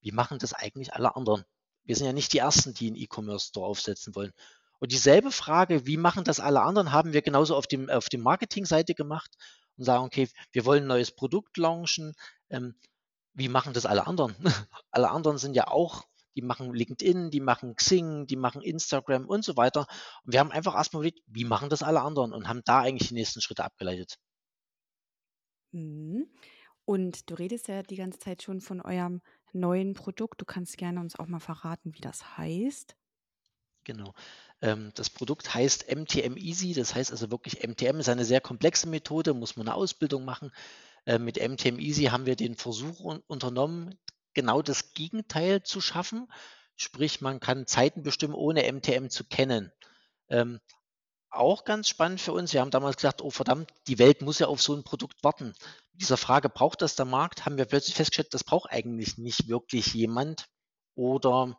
[0.00, 1.44] wie machen das eigentlich alle anderen?
[1.82, 4.32] Wir sind ja nicht die Ersten, die einen E-Commerce-Store aufsetzen wollen.
[4.78, 8.20] Und dieselbe Frage, wie machen das alle anderen, haben wir genauso auf dem, auf dem
[8.20, 9.30] Marketing-Seite gemacht
[9.76, 12.14] und sagen, okay, wir wollen ein neues Produkt launchen.
[12.48, 12.76] Ähm,
[13.34, 14.36] wie machen das alle anderen?
[14.92, 16.04] alle anderen sind ja auch
[16.36, 19.86] die machen LinkedIn, die machen Xing, die machen Instagram und so weiter.
[20.24, 23.08] Und wir haben einfach erstmal überlegt, wie machen das alle anderen und haben da eigentlich
[23.08, 24.18] die nächsten Schritte abgeleitet.
[25.72, 26.28] Mhm.
[26.84, 29.20] Und du redest ja die ganze Zeit schon von eurem
[29.52, 30.40] neuen Produkt.
[30.40, 32.96] Du kannst gerne uns auch mal verraten, wie das heißt.
[33.84, 34.14] Genau.
[34.60, 36.72] Ähm, das Produkt heißt MTM Easy.
[36.72, 40.52] Das heißt also wirklich, MTM ist eine sehr komplexe Methode, muss man eine Ausbildung machen.
[41.04, 43.98] Äh, mit MTM Easy haben wir den Versuch unternommen,
[44.34, 46.30] genau das Gegenteil zu schaffen.
[46.76, 49.72] Sprich, man kann Zeiten bestimmen, ohne MTM zu kennen.
[50.28, 50.60] Ähm,
[51.32, 52.52] auch ganz spannend für uns.
[52.52, 55.54] Wir haben damals gesagt, oh verdammt, die Welt muss ja auf so ein Produkt warten.
[55.94, 59.94] Dieser Frage, braucht das der Markt, haben wir plötzlich festgestellt, das braucht eigentlich nicht wirklich
[59.94, 60.48] jemand.
[60.94, 61.58] Oder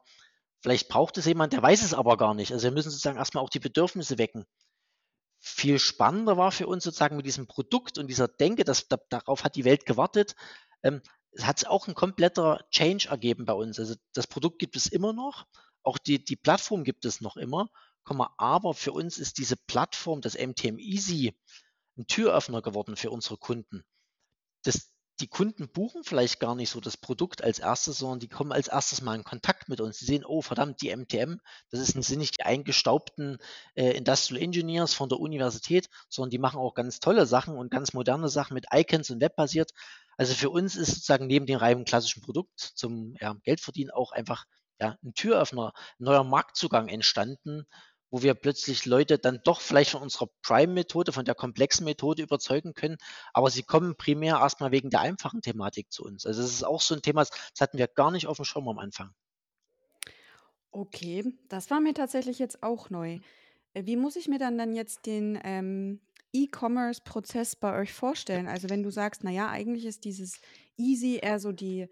[0.61, 2.51] vielleicht braucht es jemand, der weiß es aber gar nicht.
[2.51, 4.45] Also wir müssen sozusagen erstmal auch die Bedürfnisse wecken.
[5.39, 9.55] Viel spannender war für uns sozusagen mit diesem Produkt und dieser Denke, dass darauf hat
[9.55, 10.35] die Welt gewartet,
[10.83, 11.01] ähm,
[11.35, 13.79] es hat auch ein kompletter Change ergeben bei uns.
[13.79, 15.45] Also das Produkt gibt es immer noch,
[15.83, 17.69] auch die, die Plattform gibt es noch immer,
[18.37, 21.37] aber für uns ist diese Plattform, das MTM Easy,
[21.97, 23.83] ein Türöffner geworden für unsere Kunden.
[24.63, 28.51] Das, die Kunden buchen vielleicht gar nicht so das Produkt als erstes, sondern die kommen
[28.51, 29.99] als erstes mal in Kontakt mit uns.
[29.99, 33.37] Sie sehen, oh verdammt, die MTM, das ist, sind nicht die eingestaubten
[33.75, 37.93] äh, Industrial Engineers von der Universität, sondern die machen auch ganz tolle Sachen und ganz
[37.93, 39.71] moderne Sachen mit Icons und webbasiert.
[40.17, 44.45] Also für uns ist sozusagen neben dem reinen klassischen Produkt zum ja, Geldverdienen auch einfach
[44.79, 47.65] ja, ein Türöffner, ein neuer Marktzugang entstanden,
[48.13, 52.75] wo wir plötzlich Leute dann doch vielleicht von unserer Prime-Methode, von der komplexen Methode überzeugen
[52.75, 52.97] können,
[53.33, 56.27] aber sie kommen primär erstmal wegen der einfachen Thematik zu uns.
[56.27, 58.67] Also das ist auch so ein Thema, das hatten wir gar nicht auf dem Schirm
[58.67, 59.15] am Anfang.
[60.69, 63.19] Okay, das war mir tatsächlich jetzt auch neu.
[63.73, 65.99] Äh, wie muss ich mir dann dann jetzt den ähm,
[66.33, 68.47] E-Commerce-Prozess bei euch vorstellen?
[68.47, 70.39] Also wenn du sagst, naja, eigentlich ist dieses
[70.77, 71.87] Easy eher so die,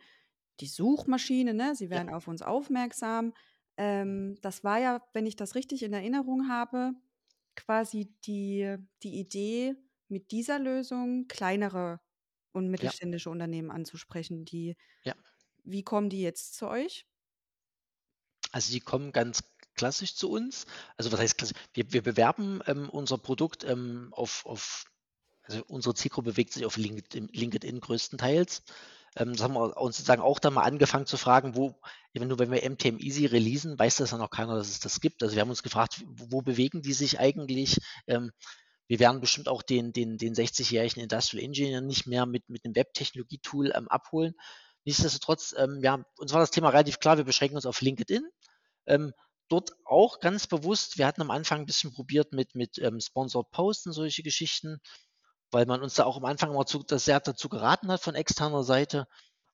[0.60, 1.74] die Suchmaschine, ne?
[1.74, 2.16] Sie werden ja.
[2.16, 3.34] auf uns aufmerksam.
[3.78, 6.94] Ähm, das war ja, wenn ich das richtig in Erinnerung habe,
[7.56, 9.76] quasi die, die Idee,
[10.08, 12.02] mit dieser Lösung kleinere
[12.52, 13.32] und mittelständische ja.
[13.32, 14.46] Unternehmen anzusprechen.
[14.46, 15.16] Die, ja.
[15.64, 17.08] Wie kommen die jetzt zu euch?
[18.52, 19.44] Also die kommen ganz
[19.76, 20.66] klassisch zu uns.
[20.98, 21.58] Also was heißt klassisch?
[21.74, 24.86] Wir, wir bewerben ähm, unser Produkt ähm, auf, auf,
[25.44, 28.64] also unsere Zielgruppe bewegt sich auf LinkedIn, LinkedIn größtenteils.
[29.18, 31.80] Ähm, das haben wir uns sozusagen auch da mal angefangen zu fragen, wo,
[32.14, 35.02] wenn, du, wenn wir MTM Easy releasen, weiß das ja noch keiner, dass es das
[35.02, 35.24] gibt.
[35.24, 37.78] Also wir haben uns gefragt, wo, wo bewegen die sich eigentlich?
[38.08, 38.32] Ähm,
[38.88, 42.76] wir werden bestimmt auch den, den, den 60-jährigen Industrial Engineer nicht mehr mit, mit einem
[42.76, 44.34] Webtechnologie-Tool ähm, abholen.
[44.84, 48.28] Nichtsdestotrotz, ähm, ja, uns war das Thema relativ klar, wir beschränken uns auf LinkedIn.
[48.88, 49.14] Ähm,
[49.48, 53.52] dort auch ganz bewusst, wir hatten am Anfang ein bisschen probiert mit, mit ähm, Sponsored
[53.52, 54.82] Posts und solche Geschichten,
[55.52, 58.16] weil man uns da auch am Anfang immer zu, das sehr dazu geraten hat von
[58.16, 59.08] externer Seite.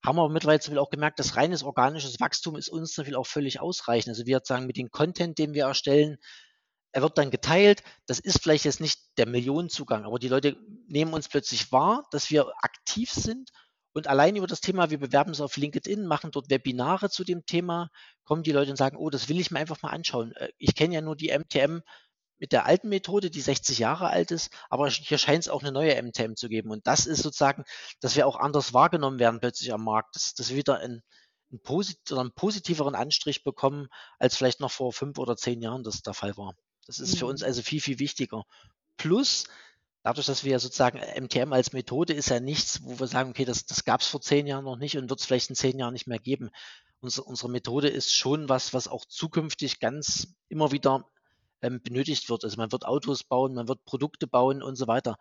[0.05, 4.09] Haben aber mittlerweile auch gemerkt, dass reines organisches Wachstum ist uns Beispiel auch völlig ausreichend.
[4.09, 6.17] Also wir sagen, mit dem Content, den wir erstellen,
[6.91, 7.83] er wird dann geteilt.
[8.05, 10.55] Das ist vielleicht jetzt nicht der Millionenzugang, aber die Leute
[10.87, 13.51] nehmen uns plötzlich wahr, dass wir aktiv sind
[13.97, 17.47] und allein über das Thema, wir bewerben es auf LinkedIn, machen dort Webinare zu dem
[17.47, 17.89] Thema,
[18.25, 20.33] kommen die Leute und sagen, oh, das will ich mir einfach mal anschauen.
[20.35, 21.81] Äh, ich kenne ja nur die MTM
[22.39, 25.71] mit der alten Methode, die 60 Jahre alt ist, aber hier scheint es auch eine
[25.71, 26.71] neue MTM zu geben.
[26.71, 27.63] Und das ist sozusagen,
[27.99, 31.01] dass wir auch anders wahrgenommen werden plötzlich am Markt, dass, dass wir wieder einen,
[31.51, 33.87] einen, posit einen positiveren Anstrich bekommen,
[34.19, 36.53] als vielleicht noch vor fünf oder zehn Jahren das der Fall war.
[36.85, 37.17] Das ist mhm.
[37.17, 38.43] für uns also viel, viel wichtiger.
[38.97, 39.45] Plus,
[40.03, 43.65] dadurch, dass wir sozusagen MTM als Methode ist ja nichts, wo wir sagen, okay, das,
[43.65, 45.93] das gab es vor zehn Jahren noch nicht und wird es vielleicht in zehn Jahren
[45.93, 46.49] nicht mehr geben.
[46.99, 51.09] Unsere, unsere Methode ist schon was, was auch zukünftig ganz immer wieder
[51.61, 52.43] ähm, benötigt wird.
[52.43, 55.17] Also man wird Autos bauen, man wird Produkte bauen und so weiter.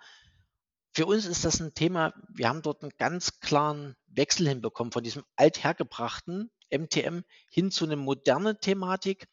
[0.92, 5.04] Für uns ist das ein Thema, wir haben dort einen ganz klaren Wechsel hinbekommen von
[5.04, 7.20] diesem althergebrachten MTM
[7.50, 9.28] hin zu einer modernen Thematik,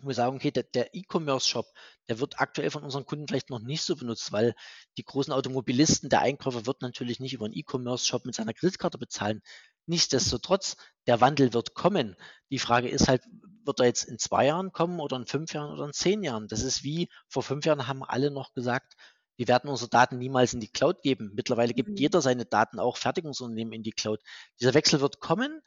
[0.00, 1.66] wo wir sagen, okay, der, E-Commerce-Shop,
[2.08, 4.54] der wird aktuell von unseren Kunden vielleicht noch nicht so benutzt, weil
[4.96, 9.42] die großen Automobilisten, der Einkäufer wird natürlich nicht über einen E-Commerce-Shop mit seiner Kreditkarte bezahlen.
[9.86, 12.16] Nichtsdestotrotz, der Wandel wird kommen.
[12.50, 13.22] Die Frage ist halt,
[13.66, 16.48] wird er jetzt in zwei Jahren kommen oder in fünf Jahren oder in zehn Jahren?
[16.48, 18.94] Das ist wie vor fünf Jahren haben alle noch gesagt,
[19.36, 21.32] wir werden unsere Daten niemals in die Cloud geben.
[21.34, 21.96] Mittlerweile gibt mhm.
[21.96, 24.20] jeder seine Daten auch Fertigungsunternehmen in die Cloud.
[24.60, 25.60] Dieser Wechsel wird kommen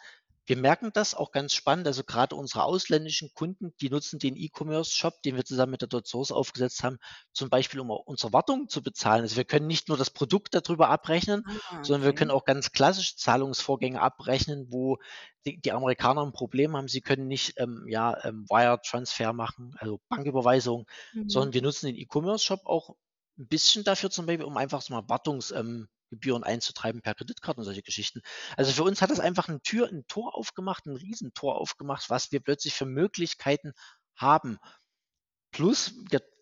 [0.47, 1.87] wir merken das auch ganz spannend.
[1.87, 6.31] Also gerade unsere ausländischen Kunden, die nutzen den E-Commerce-Shop, den wir zusammen mit der DotSource
[6.31, 6.97] aufgesetzt haben,
[7.33, 9.21] zum Beispiel, um unsere Wartung zu bezahlen.
[9.21, 12.37] Also wir können nicht nur das Produkt darüber abrechnen, Ah, sondern wir können okay.
[12.39, 14.97] auch ganz klassische Zahlungsvorgänge abrechnen, wo
[15.45, 16.87] die, die Amerikaner ein Problem haben.
[16.87, 21.29] Sie können nicht ähm, ja, ähm, Wire-Transfer machen, also Banküberweisung, Mhm.
[21.29, 22.95] sondern wir nutzen den E-Commerce-Shop auch
[23.37, 25.87] ein bisschen dafür zum Beispiel, um einfach so mal Wartungsgebühren ähm,
[26.43, 28.21] einzutreiben per Kreditkarte und solche Geschichten.
[28.55, 32.31] Also für uns hat das einfach eine Tür, ein Tor aufgemacht, ein Riesentor aufgemacht, was
[32.31, 33.73] wir plötzlich für Möglichkeiten
[34.15, 34.57] haben.
[35.51, 35.93] Plus,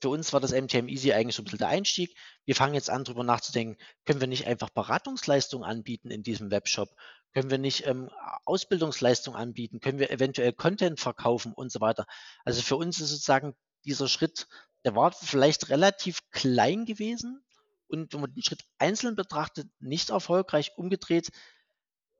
[0.02, 2.18] für uns war das MTM Easy eigentlich so ein bisschen der Einstieg.
[2.46, 6.90] Wir fangen jetzt an, darüber nachzudenken, können wir nicht einfach Beratungsleistungen anbieten in diesem Webshop?
[7.34, 8.10] Können wir nicht ähm,
[8.46, 9.80] Ausbildungsleistungen anbieten?
[9.80, 12.06] Können wir eventuell Content verkaufen und so weiter?
[12.44, 14.48] Also für uns ist sozusagen dieser Schritt,
[14.84, 17.45] der war vielleicht relativ klein gewesen
[17.88, 20.74] und wenn man den Schritt einzeln betrachtet, nicht erfolgreich.
[20.78, 21.32] Umgedreht,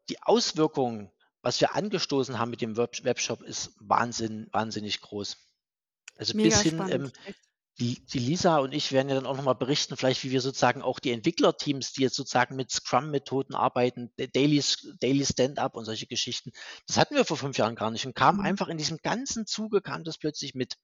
[0.10, 5.38] die Auswirkungen, was wir angestoßen haben mit dem Web Webshop, ist Wahnsinn, wahnsinnig groß.
[6.18, 6.90] Also bis Mega hin, spannend.
[6.90, 7.12] ähm,
[7.80, 10.82] die, die Lisa und ich werden ja dann auch nochmal berichten, vielleicht wie wir sozusagen
[10.82, 14.64] auch die Entwicklerteams, die jetzt sozusagen mit Scrum-Methoden arbeiten, Daily,
[15.02, 16.52] Daily Stand-up und solche Geschichten,
[16.88, 18.46] das hatten wir vor fünf Jahren gar nicht und kam Mhm.
[18.46, 20.78] einfach in diesem ganzen Zuge, kam das plötzlich mit.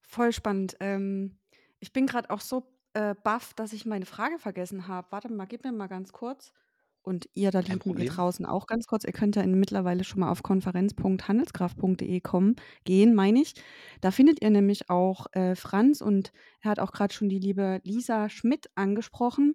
[0.00, 0.76] Voll spannend.
[0.80, 1.38] Ähm,
[1.80, 5.06] ich bin gerade auch so äh, baff, dass ich meine Frage vergessen habe.
[5.10, 6.52] Warte mal, gib mir mal ganz kurz.
[7.00, 8.08] Und ihr da Kein ihr Problem.
[8.08, 9.04] draußen auch ganz kurz.
[9.04, 13.54] Ihr könnt ja in, mittlerweile schon mal auf konferenz.handelskraft.de kommen, gehen, meine ich.
[14.00, 17.80] Da findet ihr nämlich auch äh, Franz und er hat auch gerade schon die liebe
[17.84, 19.54] Lisa Schmidt angesprochen.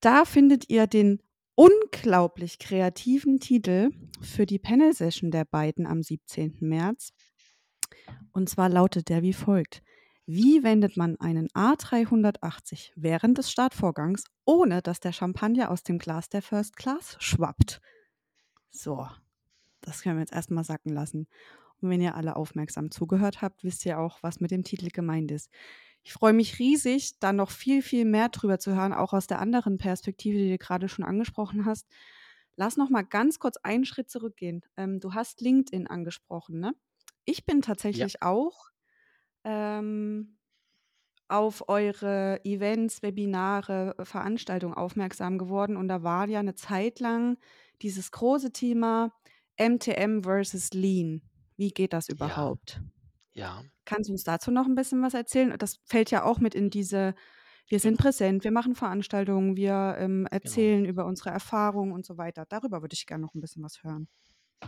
[0.00, 1.20] Da findet ihr den
[1.56, 6.58] unglaublich kreativen Titel für die Panel-Session der beiden am 17.
[6.60, 7.12] März.
[8.32, 9.82] Und zwar lautet der wie folgt.
[10.26, 16.28] Wie wendet man einen A380 während des Startvorgangs, ohne dass der Champagner aus dem Glas
[16.28, 17.80] der First Class schwappt?
[18.70, 19.06] So,
[19.82, 21.28] das können wir jetzt erstmal sacken lassen.
[21.80, 25.30] Und wenn ihr alle aufmerksam zugehört habt, wisst ihr auch, was mit dem Titel gemeint
[25.32, 25.50] ist.
[26.04, 29.40] Ich freue mich riesig, da noch viel, viel mehr drüber zu hören, auch aus der
[29.40, 31.88] anderen Perspektive, die du gerade schon angesprochen hast.
[32.56, 34.62] Lass noch mal ganz kurz einen Schritt zurückgehen.
[34.76, 36.74] Ähm, du hast LinkedIn angesprochen, ne?
[37.24, 38.71] Ich bin Ja, tatsächlich auch
[39.44, 40.38] ähm,
[41.28, 45.76] auf eure Events, Webinare, Veranstaltungen aufmerksam geworden.
[45.76, 47.38] Und da war ja eine Zeit lang
[47.82, 49.12] dieses große Thema
[49.56, 51.22] MTM versus Lean.
[51.56, 52.82] Wie geht das ja, überhaupt?
[53.34, 55.54] ja, Kannst du uns dazu noch ein bisschen was erzählen?
[55.58, 57.14] Das fällt ja auch mit in diese,
[57.68, 62.06] wir sind genau, präsent, wir machen Veranstaltungen, wir ähm, genau, erzählen über unsere Erfahrungen und
[62.06, 62.46] so weiter.
[62.48, 64.08] Darüber würde ich gerne noch ein bisschen was hören.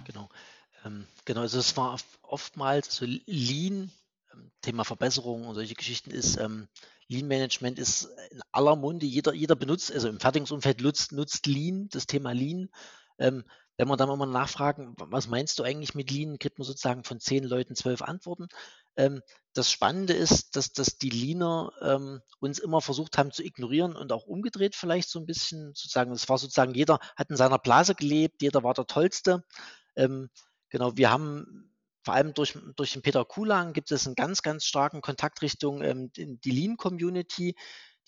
[0.04, 0.28] genau.
[0.84, 3.90] Ähm, genau, also es war oft- oftmals so Lean,
[4.64, 6.68] Thema Verbesserung und solche Geschichten ist, ähm,
[7.08, 11.88] Lean Management ist in aller Munde, jeder, jeder benutzt, also im Fertigungsumfeld nutzt, nutzt Lean,
[11.90, 12.70] das Thema Lean.
[13.18, 13.44] Ähm,
[13.76, 17.04] wenn wir dann immer nachfragen, wa- was meinst du eigentlich mit Lean, kriegt man sozusagen
[17.04, 18.48] von zehn Leuten zwölf Antworten.
[18.96, 19.20] Ähm,
[19.52, 24.12] das Spannende ist, dass, dass die Leaner ähm, uns immer versucht haben zu ignorieren und
[24.12, 27.94] auch umgedreht vielleicht so ein bisschen sozusagen, es war sozusagen, jeder hat in seiner Blase
[27.94, 29.44] gelebt, jeder war der Tollste.
[29.96, 30.30] Ähm,
[30.70, 31.73] genau, wir haben
[32.04, 35.82] vor allem durch, durch den Peter Kulang gibt es einen ganz, ganz starken Kontakt Richtung
[35.82, 37.56] ähm, die Lean-Community,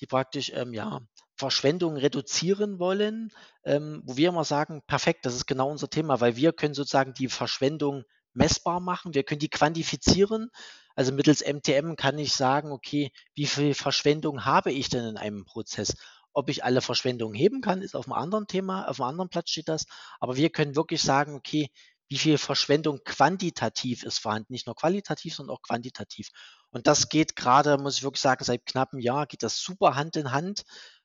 [0.00, 1.00] die praktisch ähm, ja,
[1.37, 3.30] Verschwendung reduzieren wollen,
[3.64, 7.14] ähm, wo wir immer sagen, perfekt, das ist genau unser Thema, weil wir können sozusagen
[7.14, 10.50] die Verschwendung messbar machen, wir können die quantifizieren.
[10.94, 15.44] Also mittels MTM kann ich sagen, okay, wie viel Verschwendung habe ich denn in einem
[15.44, 15.94] Prozess?
[16.32, 19.50] Ob ich alle Verschwendungen heben kann, ist auf einem anderen Thema, auf einem anderen Platz
[19.50, 19.87] steht das.
[20.20, 21.70] Aber wir können wirklich sagen, okay,
[22.09, 26.29] wie viel Verschwendung quantitativ ist vorhanden, nicht nur qualitativ, sondern auch quantitativ.
[26.71, 29.97] Und das geht gerade, muss ich wirklich sagen, seit knapp einem Jahr geht das super
[29.97, 30.62] Hand in Hand.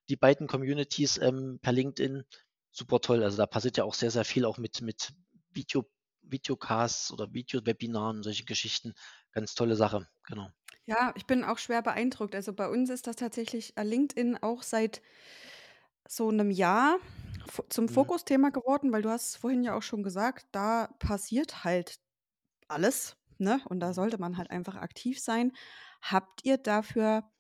[0.10, 2.24] Die beiden Communities ähm, per LinkedIn,
[2.72, 3.24] super toll.
[3.24, 5.14] Also da passiert ja auch sehr, sehr viel auch mit, mit
[5.50, 5.90] Video,
[6.22, 8.94] Videocasts oder Video-Webinaren solche Geschichten.
[9.32, 10.50] Ganz tolle Sache, genau.
[10.86, 12.36] Ja, ich bin auch schwer beeindruckt.
[12.36, 15.02] Also bei uns ist das tatsächlich äh, LinkedIn auch seit
[16.08, 16.98] so einem Jahr
[17.50, 17.88] fo- zum Mhm.
[17.90, 22.00] Fokusthema geworden, weil du hast es vorhin ja auch schon gesagt, da passiert halt
[22.68, 23.62] alles, ne?
[23.70, 25.54] Und da sollte man halt einfach aktiv sein.
[26.02, 27.32] Habt ihr dafür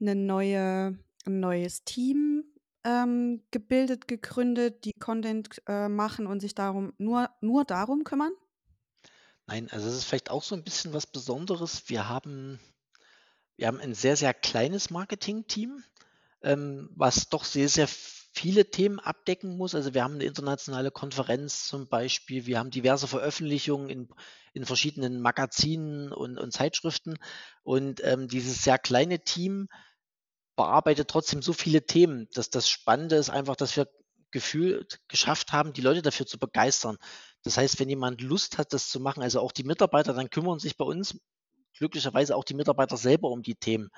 [0.00, 2.44] eine neue, ein neues Team
[2.84, 8.32] ähm, gebildet, gegründet, die Content äh, machen und sich darum nur, nur darum kümmern?
[9.46, 11.88] Nein, also es ist vielleicht auch so ein bisschen was Besonderes.
[11.88, 12.60] Wir haben,
[13.56, 15.84] wir haben ein sehr, sehr kleines Marketing-Team,
[16.44, 19.74] ähm, was doch sehr, sehr viele Themen abdecken muss.
[19.74, 24.08] Also wir haben eine internationale Konferenz zum Beispiel, wir haben diverse Veröffentlichungen in,
[24.52, 27.16] in verschiedenen Magazinen und, und Zeitschriften.
[27.62, 29.68] Und ähm, dieses sehr kleine Team
[30.56, 33.88] bearbeitet trotzdem so viele Themen, dass das Spannende ist einfach, dass wir
[34.30, 36.96] gefühlt geschafft haben, die Leute dafür zu begeistern.
[37.44, 40.58] Das heißt, wenn jemand Lust hat, das zu machen, also auch die Mitarbeiter, dann kümmern
[40.58, 41.20] sich bei uns
[41.78, 43.90] glücklicherweise auch die Mitarbeiter selber um die Themen.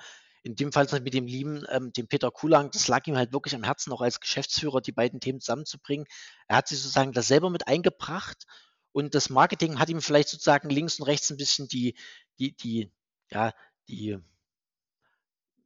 [0.47, 3.53] In dem Fall mit dem lieben, ähm, dem Peter Kulang, das lag ihm halt wirklich
[3.53, 6.07] am Herzen, auch als Geschäftsführer die beiden Themen zusammenzubringen.
[6.47, 8.45] Er hat sich sozusagen das selber mit eingebracht
[8.93, 11.95] und das Marketing hat ihm vielleicht sozusagen links und rechts ein bisschen die,
[12.39, 12.93] die, die,
[13.29, 13.51] ja,
[13.89, 14.19] die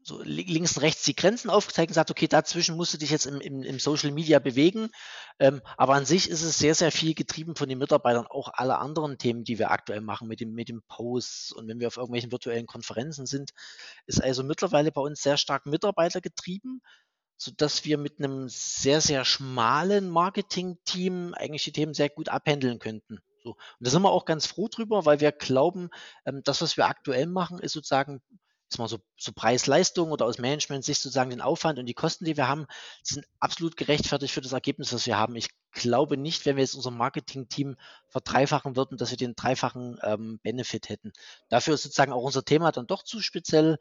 [0.03, 3.25] so links und rechts die Grenzen aufgezeigt und sagt, okay, dazwischen musst du dich jetzt
[3.25, 4.89] im, im, im Social Media bewegen.
[5.39, 8.79] Ähm, aber an sich ist es sehr, sehr viel getrieben von den Mitarbeitern, auch alle
[8.79, 11.97] anderen Themen, die wir aktuell machen, mit dem, mit dem Posts und wenn wir auf
[11.97, 13.51] irgendwelchen virtuellen Konferenzen sind,
[14.07, 16.81] ist also mittlerweile bei uns sehr stark Mitarbeiter getrieben,
[17.37, 23.19] sodass wir mit einem sehr, sehr schmalen Marketing-Team eigentlich die Themen sehr gut abhandeln könnten.
[23.43, 23.51] So.
[23.51, 25.89] Und da sind wir auch ganz froh drüber, weil wir glauben,
[26.25, 28.21] ähm, das, was wir aktuell machen, ist sozusagen
[28.71, 32.37] ist mal so, so Preis-Leistung oder aus Management-Sicht sozusagen den Aufwand und die Kosten, die
[32.37, 32.67] wir haben,
[33.03, 35.35] sind absolut gerechtfertigt für das Ergebnis, was wir haben.
[35.35, 37.75] Ich glaube nicht, wenn wir jetzt unser Marketing-Team
[38.07, 41.11] verdreifachen würden, dass wir den dreifachen ähm, Benefit hätten.
[41.49, 43.77] Dafür ist sozusagen auch unser Thema dann doch zu speziell.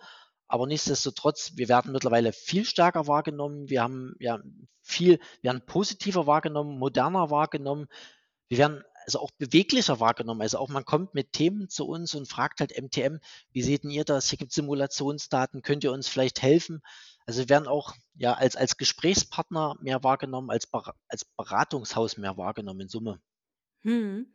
[0.49, 3.69] Aber nichtsdestotrotz, wir werden mittlerweile viel stärker wahrgenommen.
[3.69, 4.41] Wir haben ja
[4.83, 7.87] viel, wir werden positiver wahrgenommen, moderner wahrgenommen.
[8.49, 10.41] Wir werden also auch beweglicher wahrgenommen.
[10.41, 13.19] Also auch man kommt mit Themen zu uns und fragt halt MTM,
[13.53, 14.31] wie seht ihr das?
[14.31, 16.81] Hier gibt es Simulationsdaten, könnt ihr uns vielleicht helfen?
[17.27, 20.69] Also wir werden auch ja als, als Gesprächspartner mehr wahrgenommen, als,
[21.09, 23.21] als Beratungshaus mehr wahrgenommen in Summe.
[23.81, 24.33] Hm.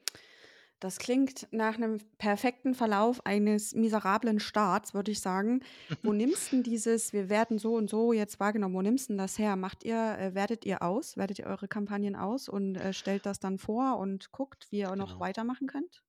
[0.86, 5.62] Das klingt nach einem perfekten Verlauf eines miserablen Starts, würde ich sagen.
[6.04, 9.40] Wo nimmst du dieses, wir werden so und so jetzt wahrgenommen, wo nimmst du das
[9.40, 9.56] her?
[9.56, 13.40] Macht ihr, äh, wertet ihr aus, wertet ihr eure Kampagnen aus und äh, stellt das
[13.40, 15.20] dann vor und guckt, wie ihr noch Genau.
[15.22, 16.04] weitermachen könnt?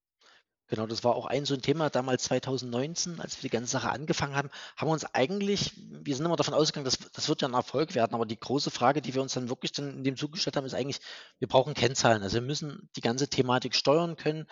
[0.68, 3.90] Genau, das war auch ein so ein Thema damals 2019, als wir die ganze Sache
[3.90, 7.48] angefangen haben, haben wir uns eigentlich wir sind immer davon ausgegangen, das das wird ja
[7.48, 10.16] ein Erfolg werden, aber die große Frage, die wir uns dann wirklich dann in dem
[10.16, 11.00] Zug gestellt haben, ist eigentlich,
[11.38, 12.22] wir brauchen Kennzahlen.
[12.22, 14.46] Also, wir müssen die ganze Thematik steuern können.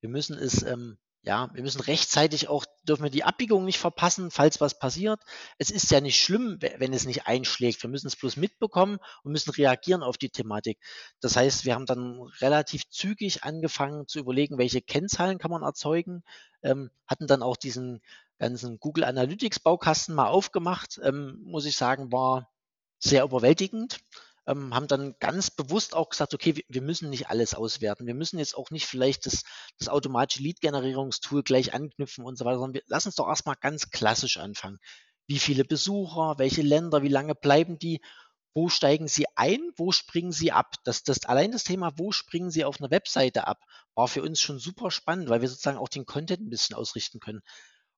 [0.00, 4.30] Wir müssen es, ähm ja, wir müssen rechtzeitig auch dürfen wir die Abbiegung nicht verpassen,
[4.30, 5.20] falls was passiert.
[5.58, 7.82] Es ist ja nicht schlimm, wenn es nicht einschlägt.
[7.82, 10.78] Wir müssen es bloß mitbekommen und müssen reagieren auf die Thematik.
[11.20, 16.22] Das heißt, wir haben dann relativ zügig angefangen zu überlegen, welche Kennzahlen kann man erzeugen,
[16.62, 18.00] ähm, hatten dann auch diesen
[18.38, 21.00] ganzen Google Analytics Baukasten mal aufgemacht.
[21.02, 22.50] Ähm, muss ich sagen, war
[22.98, 23.98] sehr überwältigend
[24.46, 28.06] ähm, haben dann ganz bewusst auch gesagt, okay, wir, müssen nicht alles auswerten.
[28.06, 29.42] Wir müssen jetzt auch nicht vielleicht das,
[29.78, 33.90] das automatische Lead-Generierungstool gleich anknüpfen und so weiter, sondern wir, lass uns doch erstmal ganz
[33.90, 34.78] klassisch anfangen.
[35.26, 38.00] Wie viele Besucher, welche Länder, wie lange bleiben die?
[38.52, 39.60] Wo steigen sie ein?
[39.76, 40.74] Wo springen sie ab?
[40.84, 43.60] Das, das, allein das Thema, wo springen sie auf einer Webseite ab,
[43.94, 47.20] war für uns schon super spannend, weil wir sozusagen auch den Content ein bisschen ausrichten
[47.20, 47.42] können.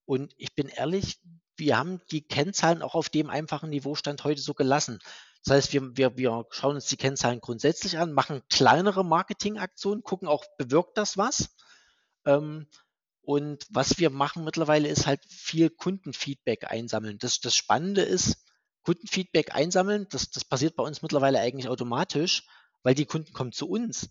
[0.05, 1.21] Und ich bin ehrlich,
[1.57, 4.99] wir haben die Kennzahlen auch auf dem einfachen Niveaustand heute so gelassen.
[5.45, 10.29] Das heißt, wir, wir, wir schauen uns die Kennzahlen grundsätzlich an, machen kleinere Marketingaktionen, gucken
[10.29, 11.57] auch, bewirkt das was?
[12.25, 12.69] Ähm,
[13.23, 17.19] und was wir machen mittlerweile ist halt viel Kundenfeedback einsammeln.
[17.19, 18.45] Das, das Spannende ist,
[18.83, 22.45] Kundenfeedback einsammeln, das, das passiert bei uns mittlerweile eigentlich automatisch,
[22.83, 24.11] weil die Kunden kommen zu uns.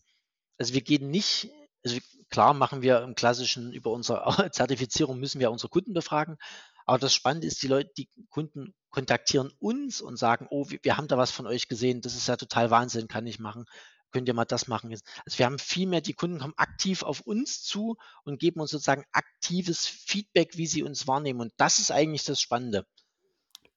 [0.58, 1.50] Also wir gehen nicht,
[1.84, 1.98] also
[2.30, 6.38] klar machen wir im klassischen, über unsere Zertifizierung müssen wir unsere Kunden befragen,
[6.86, 11.08] aber das Spannende ist, die Leute, die Kunden kontaktieren uns und sagen, oh, wir haben
[11.08, 13.66] da was von euch gesehen, das ist ja total Wahnsinn, kann ich machen.
[14.12, 14.92] Könnt ihr mal das machen?
[14.92, 18.72] Also wir haben viel mehr, die Kunden kommen aktiv auf uns zu und geben uns
[18.72, 21.40] sozusagen aktives Feedback, wie sie uns wahrnehmen.
[21.40, 22.86] Und das ist eigentlich das Spannende.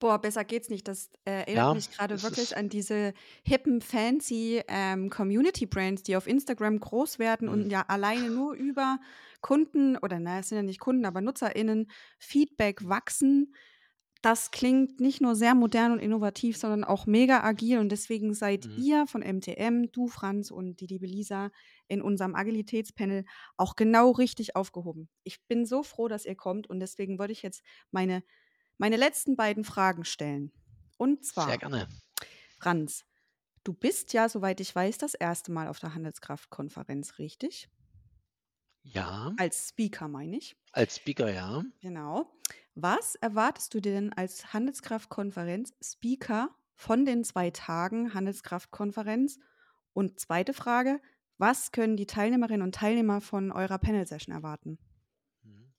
[0.00, 0.88] Boah, besser geht's nicht.
[0.88, 6.26] Das äh, erinnert Ja, mich gerade wirklich an diese hippen, fancy ähm, Community-Brands, die auf
[6.26, 8.98] Instagram groß werden mhm, und ja alleine nur über
[9.44, 13.54] Kunden oder na, es sind ja nicht Kunden, aber NutzerInnen Feedback wachsen.
[14.22, 17.78] Das klingt nicht nur sehr modern und innovativ, sondern auch mega agil.
[17.78, 18.82] Und deswegen seid mhm.
[18.82, 21.50] ihr von MTM, du Franz und die liebe Lisa
[21.88, 23.26] in unserem Agilitätspanel
[23.58, 25.10] auch genau richtig aufgehoben.
[25.24, 28.22] Ich bin so froh, dass ihr kommt und deswegen würde ich jetzt meine
[28.78, 30.52] meine letzten beiden Fragen stellen.
[30.96, 31.88] Und Sehr zwar, gerne.
[32.58, 33.04] Franz,
[33.62, 37.68] du bist ja, soweit ich weiß, das erste Mal auf der Handelskraftkonferenz, richtig?
[38.84, 40.56] Ja, Als Speaker meine ich.
[40.72, 41.64] als Speaker, ja.
[41.80, 42.30] Genau.
[42.74, 49.38] Was erwartest du dir denn als Handelskraftkonferenz Speaker von den zwei Tagen Handelskraftkonferenz?
[49.94, 51.00] Und zweite Frage,
[51.38, 54.78] was können die Teilnehmerinnen und Teilnehmer von eurer Panel-Session erwarten?
[55.42, 55.72] Mhm.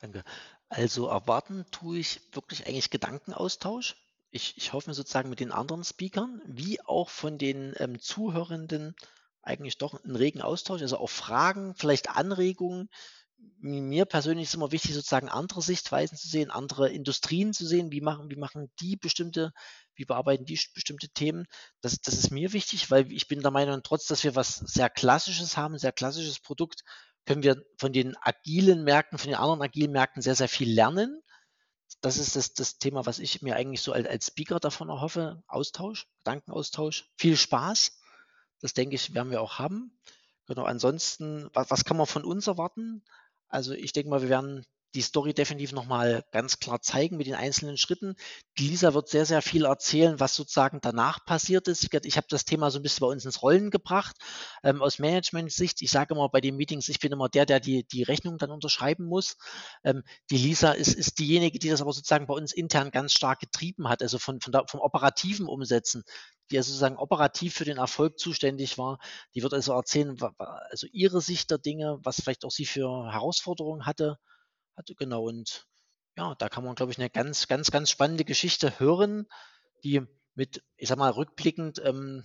[0.00, 0.22] Danke.
[0.68, 3.96] Also erwarten tue ich wirklich eigentlich Gedankenaustausch.
[4.30, 8.94] Ich, ich hoffe sozusagen mit den anderen Speakern, wie auch von den ähm, Zuhörenden
[9.46, 12.88] eigentlich doch einen regen Austausch, also auch Fragen, vielleicht Anregungen,
[13.60, 17.92] mir persönlich ist immer wichtig, sozusagen andere Sichtweisen zu sehen, andere Industrien zu sehen.
[17.92, 19.52] Wie machen, wie machen die bestimmte,
[19.94, 21.46] wie bearbeiten die bestimmte Themen?
[21.80, 24.90] Das, das ist mir wichtig, weil ich bin der Meinung, trotz dass wir was sehr
[24.90, 26.82] Klassisches haben, sehr klassisches Produkt,
[27.26, 31.22] können wir von den agilen Märkten, von den anderen agilen Märkten sehr, sehr viel lernen.
[32.02, 35.42] Das ist das, das Thema, was ich mir eigentlich so als, als Speaker davon erhoffe.
[35.46, 37.98] Austausch, Gedankenaustausch, viel Spaß.
[38.64, 39.92] Das denke ich, werden wir auch haben.
[40.46, 43.04] Genau, ansonsten, was, was kann man von uns erwarten?
[43.46, 47.34] Also ich denke mal, wir werden die Story definitiv nochmal ganz klar zeigen mit den
[47.34, 48.14] einzelnen Schritten.
[48.58, 51.92] Die Lisa wird sehr, sehr viel erzählen, was sozusagen danach passiert ist.
[52.04, 54.16] Ich habe das Thema so ein bisschen bei uns ins Rollen gebracht.
[54.62, 57.84] Ähm, aus Management-Sicht, ich sage immer bei den Meetings, ich bin immer der, der die,
[57.84, 59.36] die Rechnung dann unterschreiben muss.
[59.82, 63.40] Ähm, die Lisa ist, ist diejenige, die das aber sozusagen bei uns intern ganz stark
[63.40, 66.04] getrieben hat, also von, von der, vom operativen Umsetzen
[66.50, 68.98] die also sozusagen operativ für den Erfolg zuständig war.
[69.34, 73.86] Die wird also erzählen, also ihre Sicht der Dinge, was vielleicht auch sie für Herausforderungen
[73.86, 74.18] hatte
[74.76, 75.24] hatte, genau.
[75.24, 75.66] Und
[76.16, 79.26] ja, da kann man, glaube ich, eine ganz, ganz, ganz spannende Geschichte hören,
[79.82, 80.02] die
[80.34, 82.24] mit, ich sag mal, rückblickend ähm,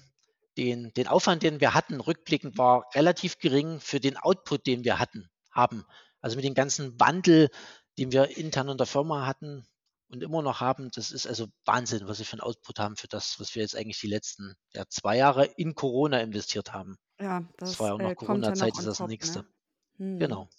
[0.58, 5.00] den, den Aufwand, den wir hatten, rückblickend war relativ gering für den Output, den wir
[5.00, 5.86] hatten, haben.
[6.22, 7.50] Also mit dem ganzen Wandel,
[7.98, 9.66] den wir intern in der Firma hatten
[10.10, 13.08] und immer noch haben, das ist also Wahnsinn, was wir für einen Output haben für
[13.08, 16.98] das, was wir jetzt eigentlich die letzten ja, zwei Jahre in Corona investiert haben.
[17.20, 19.10] Ja, das, das war ja auch noch äh, kommt ja Corona-Zeit, noch ist das top,
[19.10, 19.40] nächste.
[19.40, 19.48] ne?
[19.98, 20.20] Hm.
[20.20, 20.50] Genau.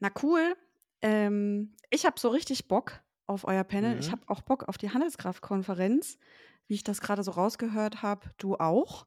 [0.00, 0.56] Na cool.
[1.02, 3.98] Ähm, ich habe so richtig Bock auf euer Panel.
[3.98, 4.12] Ich Mhm.
[4.12, 6.18] habe auch Bock auf die Handelskraftkonferenz,
[6.66, 8.30] wie ich das gerade so rausgehört habe.
[8.38, 9.06] Du auch?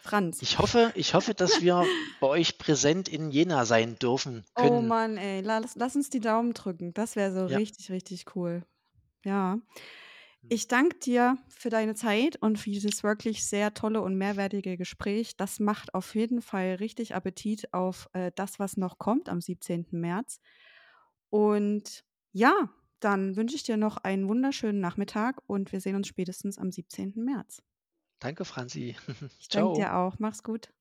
[0.00, 0.42] Franz.
[0.42, 4.82] Ich hoffe, ich hoffe, dass wir bei euch präsent in Jena sein dürfen Oh können.
[4.82, 6.92] Mann, ey, lass, lass uns die Daumen drücken.
[6.94, 7.58] Das wäre so Ja.
[7.58, 8.64] richtig, richtig cool.
[9.24, 9.60] Ja.
[10.42, 10.50] Hm.
[10.50, 15.36] Ich danke dir für deine Zeit und für dieses wirklich sehr tolle und mehrwertige Gespräch.
[15.36, 20.00] Das macht auf jeden Fall richtig Appetit auf äh, das, was noch kommt am 17.
[20.00, 20.40] März.
[21.30, 22.70] Und ja,
[23.00, 27.24] dann wünsche ich dir noch einen wunderschönen Nachmittag und wir sehen uns spätestens am 17.
[27.24, 27.62] März.
[28.20, 28.96] Danke, Franzi.
[29.40, 30.18] Ich danke dir auch.
[30.20, 30.72] Mach's gut.